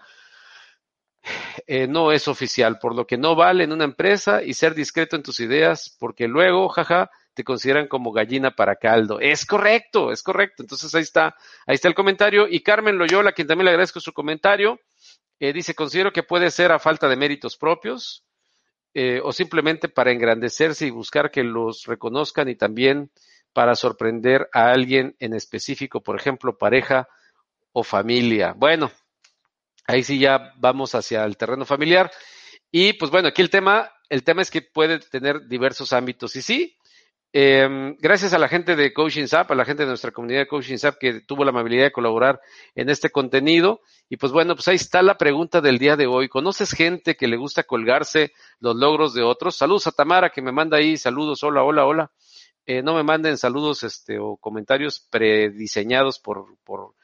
eh, 1.65 1.87
no 1.87 2.11
es 2.11 2.27
oficial, 2.27 2.79
por 2.79 2.95
lo 2.95 3.05
que 3.05 3.17
no 3.17 3.35
vale 3.35 3.63
en 3.63 3.71
una 3.71 3.83
empresa 3.85 4.43
y 4.43 4.53
ser 4.53 4.73
discreto 4.73 5.15
en 5.15 5.23
tus 5.23 5.39
ideas, 5.39 5.95
porque 5.99 6.27
luego, 6.27 6.69
jaja, 6.69 7.09
te 7.33 7.43
consideran 7.43 7.87
como 7.87 8.11
gallina 8.11 8.51
para 8.51 8.75
caldo. 8.77 9.19
Es 9.19 9.45
correcto, 9.45 10.11
es 10.11 10.23
correcto. 10.23 10.63
Entonces 10.63 10.93
ahí 10.95 11.03
está, 11.03 11.35
ahí 11.67 11.75
está 11.75 11.87
el 11.87 11.93
comentario. 11.95 12.47
Y 12.49 12.61
Carmen 12.61 12.97
Loyola, 12.97 13.31
quien 13.31 13.47
también 13.47 13.65
le 13.65 13.71
agradezco 13.71 13.99
su 13.99 14.11
comentario, 14.11 14.79
eh, 15.39 15.53
dice, 15.53 15.75
considero 15.75 16.11
que 16.11 16.23
puede 16.23 16.49
ser 16.49 16.71
a 16.71 16.79
falta 16.79 17.07
de 17.07 17.15
méritos 17.15 17.55
propios. 17.57 18.23
eh, 18.93 19.21
o 19.23 19.31
simplemente 19.31 19.89
para 19.89 20.11
engrandecerse 20.11 20.87
y 20.87 20.89
buscar 20.89 21.29
que 21.29 21.43
los 21.43 21.85
reconozcan 21.85 22.49
y 22.49 22.55
también 22.55 23.11
para 23.53 23.75
sorprender 23.75 24.49
a 24.53 24.71
alguien 24.71 25.15
en 25.19 25.33
específico, 25.35 26.01
por 26.01 26.15
ejemplo, 26.15 26.57
pareja 26.57 27.07
o 27.73 27.83
familia. 27.83 28.53
Bueno, 28.57 28.91
ahí 29.87 30.03
sí 30.03 30.19
ya 30.19 30.53
vamos 30.57 30.93
hacia 30.93 31.23
el 31.23 31.37
terreno 31.37 31.65
familiar. 31.65 32.11
Y 32.71 32.93
pues 32.93 33.09
bueno, 33.09 33.29
aquí 33.29 33.41
el 33.41 33.49
tema, 33.49 33.91
el 34.09 34.23
tema 34.23 34.41
es 34.41 34.51
que 34.51 34.61
puede 34.61 34.99
tener 34.99 35.47
diversos 35.47 35.93
ámbitos. 35.93 36.35
Y 36.35 36.41
sí, 36.41 36.77
eh, 37.33 37.95
gracias 37.99 38.33
a 38.33 38.39
la 38.39 38.49
gente 38.49 38.75
de 38.75 38.93
Coaching 38.93 39.27
Zap, 39.27 39.51
a 39.51 39.55
la 39.55 39.65
gente 39.65 39.83
de 39.83 39.89
nuestra 39.89 40.11
comunidad 40.11 40.41
de 40.41 40.47
Coaching 40.47 40.77
Zap 40.77 40.97
que 40.99 41.21
tuvo 41.21 41.43
la 41.43 41.51
amabilidad 41.51 41.85
de 41.85 41.91
colaborar 41.91 42.41
en 42.75 42.89
este 42.89 43.09
contenido. 43.09 43.81
Y 44.09 44.17
pues 44.17 44.31
bueno, 44.33 44.55
pues 44.55 44.67
ahí 44.67 44.75
está 44.75 45.01
la 45.01 45.17
pregunta 45.17 45.61
del 45.61 45.79
día 45.79 45.95
de 45.95 46.07
hoy. 46.07 46.27
¿Conoces 46.27 46.73
gente 46.73 47.15
que 47.15 47.27
le 47.27 47.37
gusta 47.37 47.63
colgarse 47.63 48.33
los 48.59 48.75
logros 48.75 49.13
de 49.13 49.23
otros? 49.23 49.55
Saludos 49.55 49.87
a 49.87 49.91
Tamara 49.91 50.29
que 50.29 50.41
me 50.41 50.51
manda 50.51 50.77
ahí 50.77 50.97
saludos. 50.97 51.43
Hola, 51.43 51.63
hola, 51.63 51.85
hola. 51.85 52.11
Eh, 52.65 52.81
no 52.81 52.93
me 52.95 53.03
manden 53.03 53.37
saludos 53.37 53.83
este, 53.83 54.19
o 54.19 54.35
comentarios 54.35 54.99
prediseñados 55.09 56.19
por, 56.19 56.57
por, 56.65 56.95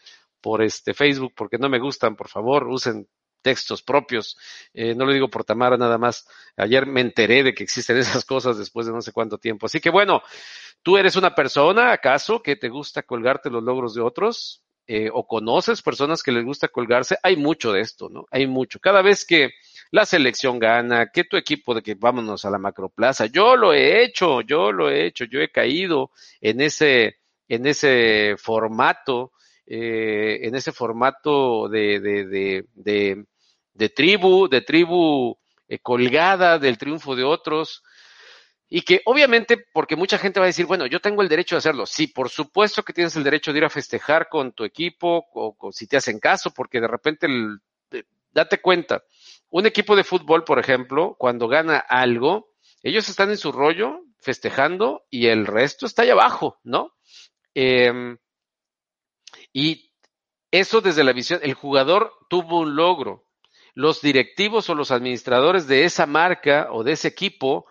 por 0.43 0.61
este 0.61 0.93
Facebook 0.93 1.33
porque 1.35 1.57
no 1.57 1.69
me 1.69 1.79
gustan. 1.79 2.17
Por 2.17 2.27
favor, 2.27 2.67
usen 2.67 3.07
textos 3.41 3.81
propios. 3.81 4.37
Eh, 4.73 4.93
no 4.93 5.05
lo 5.05 5.13
digo 5.13 5.29
por 5.29 5.45
Tamara 5.45 5.77
nada 5.77 5.97
más. 5.97 6.27
Ayer 6.57 6.85
me 6.85 7.01
enteré 7.01 7.43
de 7.43 7.53
que 7.53 7.63
existen 7.63 7.97
esas 7.97 8.25
cosas 8.25 8.57
después 8.57 8.85
de 8.85 8.93
no 8.93 9.01
sé 9.01 9.13
cuánto 9.13 9.37
tiempo. 9.37 9.65
Así 9.65 9.79
que 9.79 9.89
bueno, 9.89 10.21
¿tú 10.83 10.97
eres 10.97 11.15
una 11.15 11.33
persona 11.33 11.93
acaso 11.93 12.43
que 12.43 12.57
te 12.57 12.67
gusta 12.67 13.03
colgarte 13.03 13.49
los 13.49 13.63
logros 13.63 13.95
de 13.95 14.01
otros? 14.01 14.63
Eh, 14.85 15.09
¿O 15.13 15.25
conoces 15.25 15.81
personas 15.81 16.21
que 16.21 16.33
les 16.33 16.43
gusta 16.43 16.67
colgarse? 16.67 17.17
Hay 17.23 17.37
mucho 17.37 17.71
de 17.71 17.79
esto, 17.79 18.09
¿no? 18.09 18.25
Hay 18.29 18.47
mucho. 18.47 18.81
Cada 18.81 19.01
vez 19.01 19.25
que 19.25 19.51
la 19.91 20.05
selección 20.05 20.59
gana, 20.59 21.09
que 21.09 21.23
tu 21.23 21.37
equipo 21.37 21.73
de 21.73 21.81
que 21.81 21.95
vámonos 21.95 22.43
a 22.43 22.49
la 22.49 22.57
macroplaza, 22.57 23.27
yo 23.27 23.55
lo 23.55 23.73
he 23.73 24.03
hecho, 24.03 24.41
yo 24.41 24.73
lo 24.73 24.89
he 24.89 25.05
hecho, 25.05 25.23
yo 25.23 25.39
he 25.39 25.49
caído 25.51 26.11
en 26.41 26.59
ese, 26.59 27.19
en 27.47 27.65
ese 27.65 28.35
formato, 28.37 29.31
eh, 29.65 30.39
en 30.43 30.55
ese 30.55 30.71
formato 30.71 31.69
de, 31.69 31.99
de, 31.99 32.65
de, 32.75 33.89
tribu, 33.89 34.49
de 34.49 34.61
tribu 34.61 35.37
eh, 35.67 35.79
colgada 35.79 36.59
del 36.59 36.77
triunfo 36.77 37.15
de 37.15 37.23
otros. 37.23 37.83
Y 38.67 38.81
que 38.81 39.01
obviamente, 39.05 39.65
porque 39.71 39.95
mucha 39.95 40.17
gente 40.17 40.39
va 40.39 40.45
a 40.45 40.47
decir, 40.47 40.65
bueno, 40.65 40.85
yo 40.87 40.99
tengo 40.99 41.21
el 41.21 41.29
derecho 41.29 41.55
de 41.55 41.59
hacerlo. 41.59 41.85
Sí, 41.85 42.07
por 42.07 42.29
supuesto 42.29 42.83
que 42.83 42.93
tienes 42.93 43.15
el 43.15 43.23
derecho 43.23 43.53
de 43.53 43.59
ir 43.59 43.65
a 43.65 43.69
festejar 43.69 44.29
con 44.29 44.51
tu 44.51 44.63
equipo 44.63 45.25
o, 45.33 45.55
si 45.71 45.87
te 45.87 45.97
hacen 45.97 46.19
caso, 46.19 46.51
porque 46.51 46.81
de 46.81 46.87
repente, 46.87 47.27
date 48.31 48.61
cuenta, 48.61 49.03
un 49.49 49.67
equipo 49.67 49.95
de 49.95 50.03
fútbol, 50.03 50.43
por 50.43 50.59
ejemplo, 50.59 51.15
cuando 51.19 51.47
gana 51.47 51.77
algo, 51.77 52.49
ellos 52.81 53.07
están 53.07 53.29
en 53.29 53.37
su 53.37 53.51
rollo 53.51 54.01
festejando 54.19 55.03
y 55.09 55.27
el 55.27 55.45
resto 55.45 55.85
está 55.85 56.01
allá 56.01 56.13
abajo, 56.13 56.59
¿no? 56.63 56.93
Eh, 57.53 58.17
y 59.53 59.91
eso 60.51 60.81
desde 60.81 61.03
la 61.03 61.13
visión, 61.13 61.39
el 61.43 61.53
jugador 61.53 62.11
tuvo 62.29 62.59
un 62.59 62.75
logro, 62.75 63.25
los 63.75 64.01
directivos 64.01 64.69
o 64.69 64.75
los 64.75 64.91
administradores 64.91 65.67
de 65.67 65.85
esa 65.85 66.05
marca 66.05 66.67
o 66.71 66.83
de 66.83 66.91
ese 66.91 67.07
equipo 67.07 67.65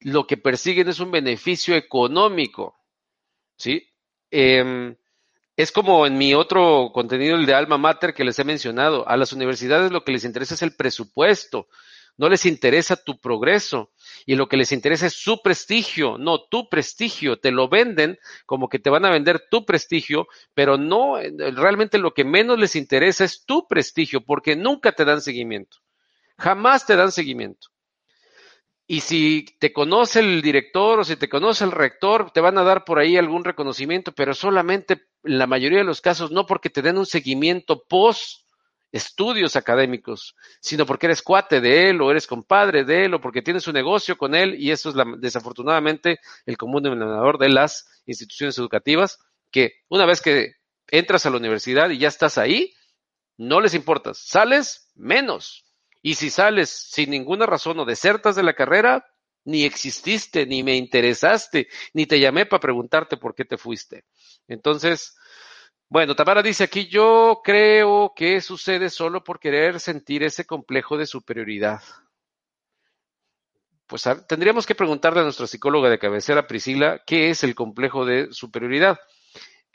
lo 0.00 0.26
que 0.26 0.36
persiguen 0.36 0.88
es 0.88 1.00
un 1.00 1.10
beneficio 1.10 1.76
económico. 1.76 2.76
¿Sí? 3.56 3.86
Eh, 4.30 4.96
es 5.56 5.72
como 5.72 6.06
en 6.06 6.16
mi 6.16 6.32
otro 6.32 6.90
contenido, 6.94 7.36
el 7.36 7.44
de 7.44 7.54
Alma 7.54 7.76
Mater, 7.76 8.14
que 8.14 8.24
les 8.24 8.38
he 8.38 8.44
mencionado. 8.44 9.06
A 9.06 9.16
las 9.18 9.34
universidades 9.34 9.92
lo 9.92 10.04
que 10.04 10.12
les 10.12 10.24
interesa 10.24 10.54
es 10.54 10.62
el 10.62 10.74
presupuesto 10.74 11.68
no 12.16 12.28
les 12.28 12.46
interesa 12.46 12.96
tu 12.96 13.18
progreso 13.18 13.92
y 14.26 14.34
lo 14.34 14.48
que 14.48 14.56
les 14.56 14.72
interesa 14.72 15.06
es 15.06 15.14
su 15.14 15.42
prestigio, 15.42 16.18
no 16.18 16.42
tu 16.42 16.68
prestigio. 16.68 17.38
Te 17.38 17.50
lo 17.50 17.68
venden 17.68 18.18
como 18.46 18.68
que 18.68 18.78
te 18.78 18.90
van 18.90 19.04
a 19.04 19.10
vender 19.10 19.44
tu 19.50 19.64
prestigio, 19.64 20.26
pero 20.54 20.76
no, 20.76 21.16
realmente 21.18 21.98
lo 21.98 22.12
que 22.12 22.24
menos 22.24 22.58
les 22.58 22.76
interesa 22.76 23.24
es 23.24 23.44
tu 23.44 23.66
prestigio 23.66 24.20
porque 24.20 24.56
nunca 24.56 24.92
te 24.92 25.04
dan 25.04 25.20
seguimiento. 25.20 25.78
Jamás 26.38 26.86
te 26.86 26.96
dan 26.96 27.12
seguimiento. 27.12 27.68
Y 28.86 29.02
si 29.02 29.46
te 29.60 29.72
conoce 29.72 30.18
el 30.18 30.42
director 30.42 30.98
o 30.98 31.04
si 31.04 31.14
te 31.14 31.28
conoce 31.28 31.62
el 31.62 31.70
rector, 31.70 32.32
te 32.32 32.40
van 32.40 32.58
a 32.58 32.64
dar 32.64 32.84
por 32.84 32.98
ahí 32.98 33.16
algún 33.16 33.44
reconocimiento, 33.44 34.10
pero 34.12 34.34
solamente 34.34 35.06
en 35.22 35.38
la 35.38 35.46
mayoría 35.46 35.78
de 35.78 35.84
los 35.84 36.00
casos 36.00 36.32
no 36.32 36.44
porque 36.44 36.70
te 36.70 36.82
den 36.82 36.98
un 36.98 37.06
seguimiento 37.06 37.84
post 37.88 38.39
estudios 38.92 39.56
académicos, 39.56 40.34
sino 40.60 40.84
porque 40.86 41.06
eres 41.06 41.22
cuate 41.22 41.60
de 41.60 41.90
él 41.90 42.00
o 42.00 42.10
eres 42.10 42.26
compadre 42.26 42.84
de 42.84 43.04
él 43.04 43.14
o 43.14 43.20
porque 43.20 43.42
tienes 43.42 43.66
un 43.68 43.74
negocio 43.74 44.16
con 44.16 44.34
él 44.34 44.56
y 44.58 44.70
eso 44.70 44.90
es 44.90 44.96
desafortunadamente 45.20 46.20
el 46.46 46.56
común 46.56 46.82
denominador 46.82 47.38
de 47.38 47.50
las 47.50 48.02
instituciones 48.06 48.58
educativas, 48.58 49.18
que 49.50 49.74
una 49.88 50.06
vez 50.06 50.20
que 50.20 50.54
entras 50.88 51.26
a 51.26 51.30
la 51.30 51.36
universidad 51.36 51.90
y 51.90 51.98
ya 51.98 52.08
estás 52.08 52.38
ahí, 52.38 52.74
no 53.36 53.60
les 53.60 53.74
importas, 53.74 54.18
sales 54.18 54.90
menos. 54.94 55.64
Y 56.02 56.14
si 56.14 56.30
sales 56.30 56.70
sin 56.70 57.10
ninguna 57.10 57.46
razón 57.46 57.78
o 57.78 57.84
desertas 57.84 58.36
de 58.36 58.42
la 58.42 58.54
carrera, 58.54 59.06
ni 59.44 59.64
exististe, 59.64 60.46
ni 60.46 60.62
me 60.62 60.76
interesaste, 60.76 61.68
ni 61.92 62.06
te 62.06 62.20
llamé 62.20 62.46
para 62.46 62.60
preguntarte 62.60 63.16
por 63.16 63.34
qué 63.34 63.44
te 63.44 63.58
fuiste. 63.58 64.04
Entonces, 64.48 65.16
bueno, 65.90 66.14
Tamara 66.14 66.40
dice 66.40 66.62
aquí, 66.62 66.86
yo 66.86 67.40
creo 67.42 68.12
que 68.14 68.40
sucede 68.40 68.90
solo 68.90 69.24
por 69.24 69.40
querer 69.40 69.80
sentir 69.80 70.22
ese 70.22 70.46
complejo 70.46 70.96
de 70.96 71.04
superioridad. 71.04 71.82
Pues 73.88 74.04
tendríamos 74.28 74.66
que 74.66 74.76
preguntarle 74.76 75.18
a 75.18 75.24
nuestra 75.24 75.48
psicóloga 75.48 75.90
de 75.90 75.98
cabecera, 75.98 76.46
Priscila, 76.46 77.02
qué 77.04 77.30
es 77.30 77.42
el 77.42 77.56
complejo 77.56 78.04
de 78.06 78.32
superioridad. 78.32 79.00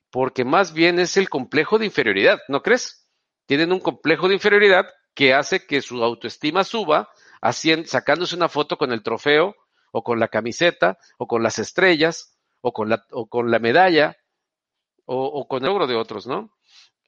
Porque 0.09 0.45
más 0.45 0.71
bien 0.71 0.99
es 0.99 1.17
el 1.17 1.27
complejo 1.27 1.77
de 1.77 1.87
inferioridad, 1.87 2.39
¿no 2.47 2.61
crees? 2.61 3.09
Tienen 3.45 3.73
un 3.73 3.81
complejo 3.81 4.29
de 4.29 4.35
inferioridad 4.35 4.85
que 5.13 5.33
hace 5.33 5.67
que 5.67 5.81
su 5.81 6.01
autoestima 6.01 6.63
suba, 6.63 7.09
sacándose 7.85 8.37
una 8.37 8.47
foto 8.47 8.77
con 8.77 8.93
el 8.93 9.03
trofeo, 9.03 9.53
o 9.91 10.01
con 10.01 10.21
la 10.21 10.29
camiseta, 10.29 10.97
o 11.17 11.27
con 11.27 11.43
las 11.43 11.59
estrellas, 11.59 12.37
o 12.61 12.71
con 12.71 13.51
la 13.51 13.59
medalla, 13.59 14.15
o, 15.05 15.47
con 15.47 15.63
el 15.63 15.69
logro 15.69 15.87
de 15.87 15.95
otros, 15.95 16.27
¿no? 16.27 16.51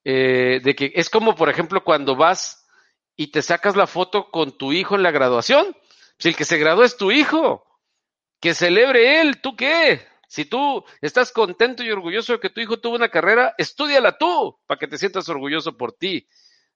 Eh, 0.04 0.62
de 0.63 0.75
que 0.75 0.92
es 0.96 1.10
como, 1.10 1.36
por 1.36 1.50
ejemplo, 1.50 1.84
cuando 1.84 2.16
vas 2.16 2.68
y 3.16 3.27
te 3.27 3.42
sacas 3.42 3.75
la 3.75 3.88
foto 3.88 4.30
con 4.32 4.58
tu 4.58 4.72
hijo 4.72 4.96
en 4.96 5.04
la 5.04 5.12
graduación. 5.12 5.75
Si 6.20 6.30
el 6.30 6.36
que 6.36 6.46
se 6.46 6.58
graduó 6.58 6.84
es 6.84 6.98
tu 6.98 7.12
hijo, 7.12 7.66
que 8.39 8.54
celebre 8.54 9.22
él, 9.22 9.42
¿tú 9.42 9.56
qué? 9.56 10.01
Si 10.27 10.46
tú 10.46 10.84
estás 11.01 11.32
contento 11.32 11.84
y 11.84 11.92
orgulloso 11.92 12.34
de 12.34 12.39
que 12.39 12.50
tu 12.50 12.60
hijo 12.60 12.77
tuvo 12.77 12.96
una 12.96 13.10
carrera, 13.10 13.56
estudiala 13.58 14.18
tú 14.18 14.58
para 14.66 14.77
que 14.77 14.88
te 14.88 14.98
sientas 14.98 15.30
orgulloso 15.30 15.77
por 15.77 15.94
ti, 15.94 16.27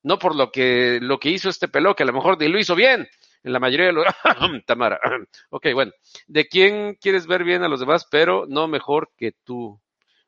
no 0.03 0.17
por 0.17 0.35
lo 0.35 0.51
que, 0.51 0.99
lo 1.01 1.19
que 1.19 1.29
hizo 1.29 1.49
este 1.49 1.67
pelo, 1.67 1.95
que 1.95 2.03
a 2.03 2.05
lo 2.05 2.13
mejor 2.13 2.41
lo 2.41 2.59
hizo 2.59 2.75
bien. 2.75 3.07
En 3.43 3.53
la 3.53 3.59
mayoría 3.59 3.87
de 3.87 3.93
los... 3.93 4.05
Tamara. 4.65 4.99
ok, 5.49 5.67
bueno. 5.73 5.91
¿De 6.27 6.47
quién 6.47 6.95
quieres 6.95 7.27
ver 7.27 7.43
bien 7.43 7.63
a 7.63 7.67
los 7.67 7.79
demás, 7.79 8.07
pero 8.09 8.45
no 8.47 8.67
mejor 8.67 9.11
que 9.17 9.33
tú? 9.43 9.79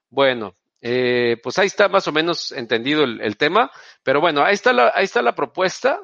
Bueno, 0.09 0.53
eh, 0.85 1.37
pues 1.41 1.57
ahí 1.57 1.67
está 1.67 1.87
más 1.87 2.09
o 2.09 2.11
menos 2.11 2.51
entendido 2.51 3.05
el, 3.05 3.37
tema, 3.37 3.71
pero 4.03 4.19
bueno, 4.19 4.43
ahí 4.43 4.53
está 4.53 4.73
la, 4.73 4.91
ahí 4.93 5.05
está 5.05 5.21
la 5.21 5.33
propuesta, 5.33 5.97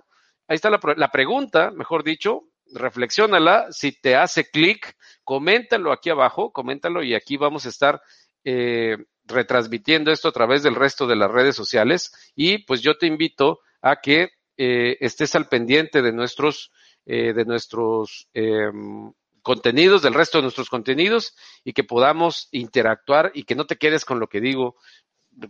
ahí 0.48 0.55
está 0.55 0.69
la, 0.69 0.79
la 0.95 1.09
pregunta, 1.09 1.69
mejor 1.71 2.05
dicho, 2.05 2.43
reflexiónala, 2.71 3.67
si 3.71 3.91
te 3.91 4.15
hace 4.15 4.50
clic, 4.50 4.95
coméntalo 5.25 5.91
aquí 5.91 6.09
abajo, 6.09 6.53
coméntalo 6.53 7.03
y 7.03 7.13
aquí 7.13 7.36
vamos 7.36 7.65
a 7.65 7.69
estar 7.69 8.01
eh, 8.45 8.95
retransmitiendo 9.25 10.12
esto 10.13 10.29
a 10.29 10.31
través 10.31 10.63
del 10.63 10.75
resto 10.75 11.07
de 11.07 11.17
las 11.17 11.29
redes 11.29 11.57
sociales 11.57 12.31
y 12.36 12.59
pues 12.59 12.81
yo 12.81 12.98
te 12.98 13.05
invito 13.05 13.59
a 13.81 13.98
que 13.98 14.29
eh, 14.55 14.95
estés 15.01 15.36
al 15.36 15.50
pendiente 15.50 16.01
de 16.01 16.13
nuestros, 16.13 16.71
eh, 17.05 17.33
de 17.33 17.43
nuestros 17.43 18.29
em, 18.33 19.12
contenidos, 19.49 20.03
del 20.03 20.13
resto 20.13 20.37
de 20.37 20.43
nuestros 20.43 20.69
contenidos 20.69 21.35
y 21.63 21.73
que 21.73 21.83
podamos 21.83 22.49
interactuar 22.51 23.31
y 23.33 23.45
que 23.45 23.55
no 23.55 23.65
te 23.65 23.77
quedes 23.77 24.05
con 24.05 24.19
lo 24.19 24.27
que 24.27 24.41
digo. 24.41 24.75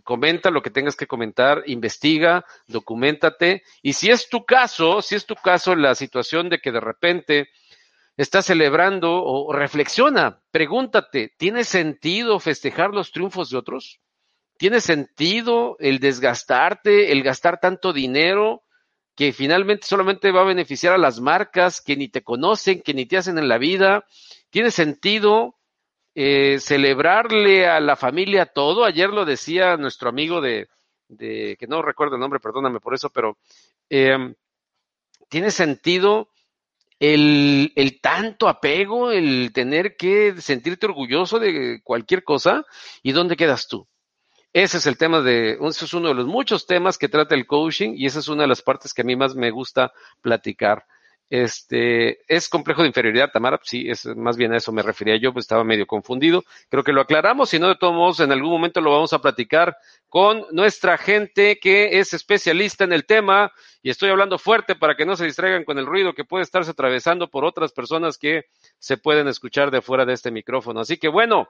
Comenta 0.04 0.50
lo 0.50 0.62
que 0.62 0.70
tengas 0.70 0.96
que 0.96 1.06
comentar, 1.06 1.64
investiga, 1.66 2.46
documentate 2.66 3.62
y 3.82 3.92
si 3.92 4.10
es 4.10 4.30
tu 4.30 4.46
caso, 4.46 5.02
si 5.02 5.16
es 5.16 5.26
tu 5.26 5.34
caso 5.34 5.74
la 5.74 5.94
situación 5.94 6.48
de 6.48 6.60
que 6.60 6.72
de 6.72 6.80
repente 6.80 7.50
estás 8.16 8.46
celebrando 8.46 9.22
o 9.22 9.52
reflexiona, 9.52 10.40
pregúntate, 10.50 11.34
¿tiene 11.36 11.64
sentido 11.64 12.40
festejar 12.40 12.94
los 12.94 13.12
triunfos 13.12 13.50
de 13.50 13.58
otros? 13.58 14.00
¿Tiene 14.56 14.80
sentido 14.80 15.76
el 15.78 15.98
desgastarte, 15.98 17.12
el 17.12 17.22
gastar 17.22 17.60
tanto 17.60 17.92
dinero? 17.92 18.62
Que 19.14 19.32
finalmente 19.32 19.86
solamente 19.86 20.32
va 20.32 20.42
a 20.42 20.44
beneficiar 20.44 20.94
a 20.94 20.98
las 20.98 21.20
marcas 21.20 21.80
que 21.80 21.96
ni 21.96 22.08
te 22.08 22.22
conocen, 22.22 22.82
que 22.82 22.94
ni 22.94 23.06
te 23.06 23.18
hacen 23.18 23.38
en 23.38 23.48
la 23.48 23.58
vida. 23.58 24.04
Tiene 24.50 24.70
sentido 24.70 25.56
eh, 26.14 26.58
celebrarle 26.58 27.68
a 27.68 27.80
la 27.80 27.96
familia 27.96 28.46
todo. 28.46 28.84
Ayer 28.84 29.10
lo 29.10 29.24
decía 29.24 29.76
nuestro 29.76 30.08
amigo 30.08 30.40
de, 30.40 30.68
que 31.18 31.66
no 31.68 31.82
recuerdo 31.82 32.14
el 32.14 32.20
nombre, 32.20 32.40
perdóname 32.40 32.80
por 32.80 32.94
eso, 32.94 33.10
pero 33.10 33.38
eh, 33.88 34.34
tiene 35.28 35.50
sentido 35.50 36.30
el, 36.98 37.72
el 37.76 38.00
tanto 38.00 38.48
apego, 38.48 39.10
el 39.10 39.52
tener 39.52 39.96
que 39.96 40.40
sentirte 40.40 40.86
orgulloso 40.86 41.38
de 41.38 41.80
cualquier 41.82 42.24
cosa 42.24 42.64
y 43.02 43.12
dónde 43.12 43.36
quedas 43.36 43.68
tú. 43.68 43.86
Ese 44.52 44.78
es 44.78 44.86
el 44.86 44.96
tema 44.96 45.20
de, 45.20 45.58
ese 45.60 45.84
es 45.84 45.94
uno 45.94 46.08
de 46.08 46.14
los 46.14 46.26
muchos 46.26 46.66
temas 46.66 46.98
que 46.98 47.08
trata 47.08 47.36
el 47.36 47.46
coaching 47.46 47.92
y 47.94 48.06
esa 48.06 48.18
es 48.18 48.28
una 48.28 48.42
de 48.42 48.48
las 48.48 48.62
partes 48.62 48.92
que 48.92 49.02
a 49.02 49.04
mí 49.04 49.14
más 49.14 49.34
me 49.34 49.50
gusta 49.50 49.92
platicar. 50.20 50.84
Este, 51.30 52.18
¿es 52.26 52.48
complejo 52.48 52.82
de 52.82 52.88
inferioridad, 52.88 53.30
Tamara? 53.30 53.60
Sí, 53.62 53.88
es 53.88 54.04
más 54.16 54.36
bien 54.36 54.52
a 54.52 54.56
eso 54.56 54.72
me 54.72 54.82
refería 54.82 55.16
yo, 55.16 55.32
pues 55.32 55.44
estaba 55.44 55.62
medio 55.62 55.86
confundido. 55.86 56.42
Creo 56.68 56.82
que 56.82 56.92
lo 56.92 57.00
aclaramos, 57.00 57.50
si 57.50 57.60
no, 57.60 57.68
de 57.68 57.76
todos 57.76 57.94
modos, 57.94 58.18
en 58.18 58.32
algún 58.32 58.50
momento 58.50 58.80
lo 58.80 58.90
vamos 58.90 59.12
a 59.12 59.20
platicar 59.20 59.76
con 60.08 60.44
nuestra 60.50 60.98
gente 60.98 61.60
que 61.60 62.00
es 62.00 62.12
especialista 62.14 62.82
en 62.82 62.92
el 62.92 63.06
tema 63.06 63.52
y 63.80 63.90
estoy 63.90 64.10
hablando 64.10 64.38
fuerte 64.38 64.74
para 64.74 64.96
que 64.96 65.06
no 65.06 65.14
se 65.14 65.24
distraigan 65.24 65.62
con 65.62 65.78
el 65.78 65.86
ruido 65.86 66.14
que 66.14 66.24
puede 66.24 66.42
estarse 66.42 66.72
atravesando 66.72 67.30
por 67.30 67.44
otras 67.44 67.70
personas 67.70 68.18
que 68.18 68.46
se 68.80 68.96
pueden 68.96 69.28
escuchar 69.28 69.70
de 69.70 69.82
fuera 69.82 70.04
de 70.04 70.14
este 70.14 70.32
micrófono. 70.32 70.80
Así 70.80 70.96
que 70.96 71.08
bueno, 71.08 71.48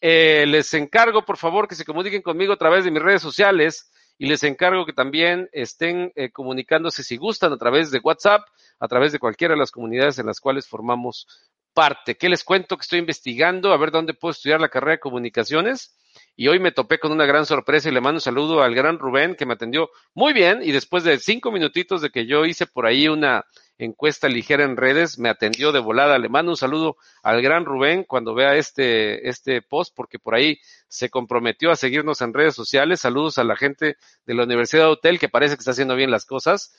eh, 0.00 0.46
les 0.46 0.72
encargo 0.72 1.24
por 1.24 1.36
favor 1.36 1.68
que 1.68 1.74
se 1.74 1.84
comuniquen 1.84 2.22
conmigo 2.22 2.54
a 2.54 2.56
través 2.56 2.84
de 2.84 2.90
mis 2.92 3.02
redes 3.02 3.20
sociales 3.20 3.90
y 4.16 4.26
les 4.26 4.42
encargo 4.44 4.86
que 4.86 4.92
también 4.92 5.50
estén 5.52 6.12
eh, 6.14 6.30
comunicándose 6.30 7.02
si 7.02 7.16
gustan 7.16 7.52
a 7.52 7.58
través 7.58 7.90
de 7.90 7.98
WhatsApp, 7.98 8.42
a 8.78 8.88
través 8.88 9.12
de 9.12 9.18
cualquiera 9.18 9.54
de 9.54 9.60
las 9.60 9.72
comunidades 9.72 10.18
en 10.18 10.26
las 10.26 10.40
cuales 10.40 10.68
formamos 10.68 11.26
parte. 11.74 12.16
¿Qué 12.16 12.28
les 12.28 12.44
cuento 12.44 12.76
que 12.76 12.82
estoy 12.82 13.00
investigando? 13.00 13.72
A 13.72 13.76
ver 13.76 13.90
dónde 13.90 14.14
puedo 14.14 14.32
estudiar 14.32 14.60
la 14.60 14.68
carrera 14.68 14.92
de 14.92 15.00
comunicaciones. 15.00 15.96
Y 16.36 16.48
hoy 16.48 16.60
me 16.60 16.72
topé 16.72 16.98
con 16.98 17.12
una 17.12 17.26
gran 17.26 17.44
sorpresa 17.46 17.88
y 17.88 17.92
le 17.92 18.00
mando 18.00 18.16
un 18.16 18.20
saludo 18.20 18.62
al 18.62 18.74
gran 18.74 18.98
Rubén 18.98 19.34
que 19.34 19.46
me 19.46 19.54
atendió 19.54 19.90
muy 20.14 20.32
bien 20.32 20.60
y 20.62 20.72
después 20.72 21.04
de 21.04 21.18
cinco 21.18 21.50
minutitos 21.50 22.00
de 22.00 22.10
que 22.10 22.26
yo 22.26 22.44
hice 22.44 22.66
por 22.66 22.86
ahí 22.86 23.08
una 23.08 23.44
encuesta 23.78 24.28
ligera 24.28 24.64
en 24.64 24.76
redes, 24.76 25.18
me 25.18 25.28
atendió 25.28 25.72
de 25.72 25.78
volada. 25.78 26.18
Le 26.18 26.28
mando 26.28 26.52
un 26.52 26.56
saludo 26.56 26.96
al 27.22 27.40
gran 27.40 27.64
Rubén 27.64 28.04
cuando 28.04 28.34
vea 28.34 28.56
este, 28.56 29.28
este 29.28 29.62
post, 29.62 29.94
porque 29.94 30.18
por 30.18 30.34
ahí 30.34 30.58
se 30.88 31.08
comprometió 31.08 31.70
a 31.70 31.76
seguirnos 31.76 32.20
en 32.20 32.34
redes 32.34 32.54
sociales. 32.54 33.00
Saludos 33.00 33.38
a 33.38 33.44
la 33.44 33.56
gente 33.56 33.96
de 34.26 34.34
la 34.34 34.44
Universidad 34.44 34.84
de 34.84 34.90
Hotel, 34.90 35.18
que 35.18 35.28
parece 35.28 35.54
que 35.54 35.60
está 35.60 35.70
haciendo 35.70 35.96
bien 35.96 36.10
las 36.10 36.26
cosas. 36.26 36.74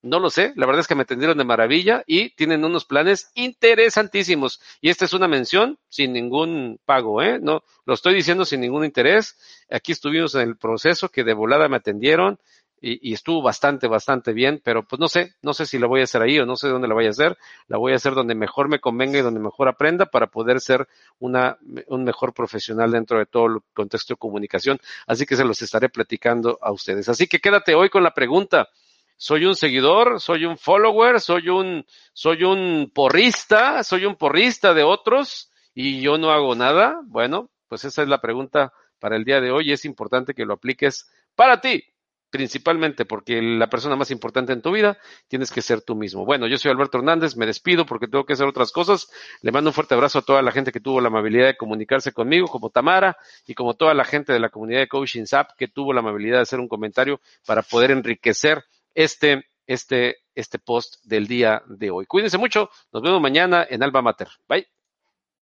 No 0.00 0.20
lo 0.20 0.30
sé, 0.30 0.52
la 0.54 0.64
verdad 0.66 0.80
es 0.80 0.86
que 0.86 0.94
me 0.94 1.02
atendieron 1.02 1.38
de 1.38 1.44
maravilla 1.44 2.04
y 2.06 2.30
tienen 2.36 2.64
unos 2.64 2.84
planes 2.84 3.32
interesantísimos. 3.34 4.60
Y 4.80 4.90
esta 4.90 5.04
es 5.04 5.12
una 5.12 5.26
mención 5.26 5.76
sin 5.88 6.12
ningún 6.12 6.78
pago, 6.84 7.20
¿eh? 7.20 7.40
No, 7.42 7.64
lo 7.84 7.94
estoy 7.94 8.14
diciendo 8.14 8.44
sin 8.44 8.60
ningún 8.60 8.84
interés. 8.84 9.36
Aquí 9.68 9.90
estuvimos 9.90 10.36
en 10.36 10.42
el 10.42 10.56
proceso 10.56 11.08
que 11.08 11.24
de 11.24 11.34
volada 11.34 11.68
me 11.68 11.78
atendieron 11.78 12.38
y, 12.80 13.12
estuvo 13.12 13.42
bastante, 13.42 13.88
bastante 13.88 14.32
bien, 14.32 14.60
pero 14.62 14.84
pues 14.84 15.00
no 15.00 15.08
sé, 15.08 15.34
no 15.42 15.52
sé 15.52 15.66
si 15.66 15.78
la 15.78 15.86
voy 15.86 16.00
a 16.00 16.04
hacer 16.04 16.22
ahí 16.22 16.38
o 16.38 16.46
no 16.46 16.56
sé 16.56 16.68
dónde 16.68 16.88
la 16.88 16.94
voy 16.94 17.06
a 17.06 17.10
hacer, 17.10 17.36
la 17.66 17.78
voy 17.78 17.92
a 17.92 17.96
hacer 17.96 18.14
donde 18.14 18.34
mejor 18.34 18.68
me 18.68 18.80
convenga 18.80 19.18
y 19.18 19.22
donde 19.22 19.40
mejor 19.40 19.68
aprenda 19.68 20.06
para 20.06 20.28
poder 20.28 20.60
ser 20.60 20.86
una, 21.18 21.58
un 21.88 22.04
mejor 22.04 22.32
profesional 22.32 22.90
dentro 22.90 23.18
de 23.18 23.26
todo 23.26 23.46
el 23.46 23.58
contexto 23.74 24.14
de 24.14 24.18
comunicación, 24.18 24.78
así 25.06 25.26
que 25.26 25.36
se 25.36 25.44
los 25.44 25.60
estaré 25.62 25.88
platicando 25.88 26.58
a 26.60 26.72
ustedes. 26.72 27.08
Así 27.08 27.26
que 27.26 27.40
quédate 27.40 27.74
hoy 27.74 27.88
con 27.90 28.02
la 28.02 28.14
pregunta, 28.14 28.68
¿soy 29.16 29.44
un 29.44 29.56
seguidor? 29.56 30.20
¿Soy 30.20 30.44
un 30.44 30.56
follower? 30.56 31.20
¿Soy 31.20 31.48
un, 31.48 31.84
soy 32.12 32.44
un 32.44 32.90
porrista? 32.94 33.82
¿Soy 33.82 34.04
un 34.06 34.16
porrista 34.16 34.74
de 34.74 34.84
otros? 34.84 35.50
Y 35.74 36.00
yo 36.00 36.18
no 36.18 36.30
hago 36.30 36.54
nada. 36.54 37.00
Bueno, 37.04 37.50
pues 37.66 37.84
esa 37.84 38.02
es 38.02 38.08
la 38.08 38.20
pregunta 38.20 38.72
para 39.00 39.16
el 39.16 39.24
día 39.24 39.40
de 39.40 39.50
hoy 39.50 39.70
y 39.70 39.72
es 39.72 39.84
importante 39.84 40.34
que 40.34 40.44
lo 40.44 40.54
apliques 40.54 41.10
para 41.34 41.60
ti 41.60 41.84
principalmente 42.30 43.04
porque 43.04 43.40
la 43.40 43.68
persona 43.68 43.96
más 43.96 44.10
importante 44.10 44.52
en 44.52 44.62
tu 44.62 44.72
vida 44.72 44.98
tienes 45.28 45.50
que 45.50 45.62
ser 45.62 45.82
tú 45.82 45.94
mismo. 45.96 46.24
Bueno, 46.24 46.46
yo 46.46 46.58
soy 46.58 46.70
Alberto 46.70 46.98
Hernández, 46.98 47.36
me 47.36 47.46
despido 47.46 47.86
porque 47.86 48.06
tengo 48.06 48.24
que 48.24 48.34
hacer 48.34 48.46
otras 48.46 48.72
cosas. 48.72 49.10
Le 49.42 49.52
mando 49.52 49.70
un 49.70 49.74
fuerte 49.74 49.94
abrazo 49.94 50.18
a 50.18 50.22
toda 50.22 50.42
la 50.42 50.52
gente 50.52 50.72
que 50.72 50.80
tuvo 50.80 51.00
la 51.00 51.08
amabilidad 51.08 51.46
de 51.46 51.56
comunicarse 51.56 52.12
conmigo, 52.12 52.48
como 52.48 52.70
Tamara 52.70 53.16
y 53.46 53.54
como 53.54 53.74
toda 53.74 53.94
la 53.94 54.04
gente 54.04 54.32
de 54.32 54.40
la 54.40 54.50
comunidad 54.50 54.80
de 54.80 54.88
Coaching 54.88 55.26
Zap 55.26 55.50
que 55.56 55.68
tuvo 55.68 55.92
la 55.92 56.00
amabilidad 56.00 56.36
de 56.36 56.42
hacer 56.42 56.60
un 56.60 56.68
comentario 56.68 57.20
para 57.46 57.62
poder 57.62 57.90
enriquecer 57.90 58.64
este, 58.94 59.46
este, 59.66 60.18
este 60.34 60.58
post 60.58 60.96
del 61.04 61.26
día 61.26 61.62
de 61.66 61.90
hoy. 61.90 62.06
Cuídense 62.06 62.38
mucho, 62.38 62.70
nos 62.92 63.02
vemos 63.02 63.20
mañana 63.20 63.66
en 63.68 63.82
Alba 63.82 64.02
Mater. 64.02 64.28
Bye. 64.48 64.77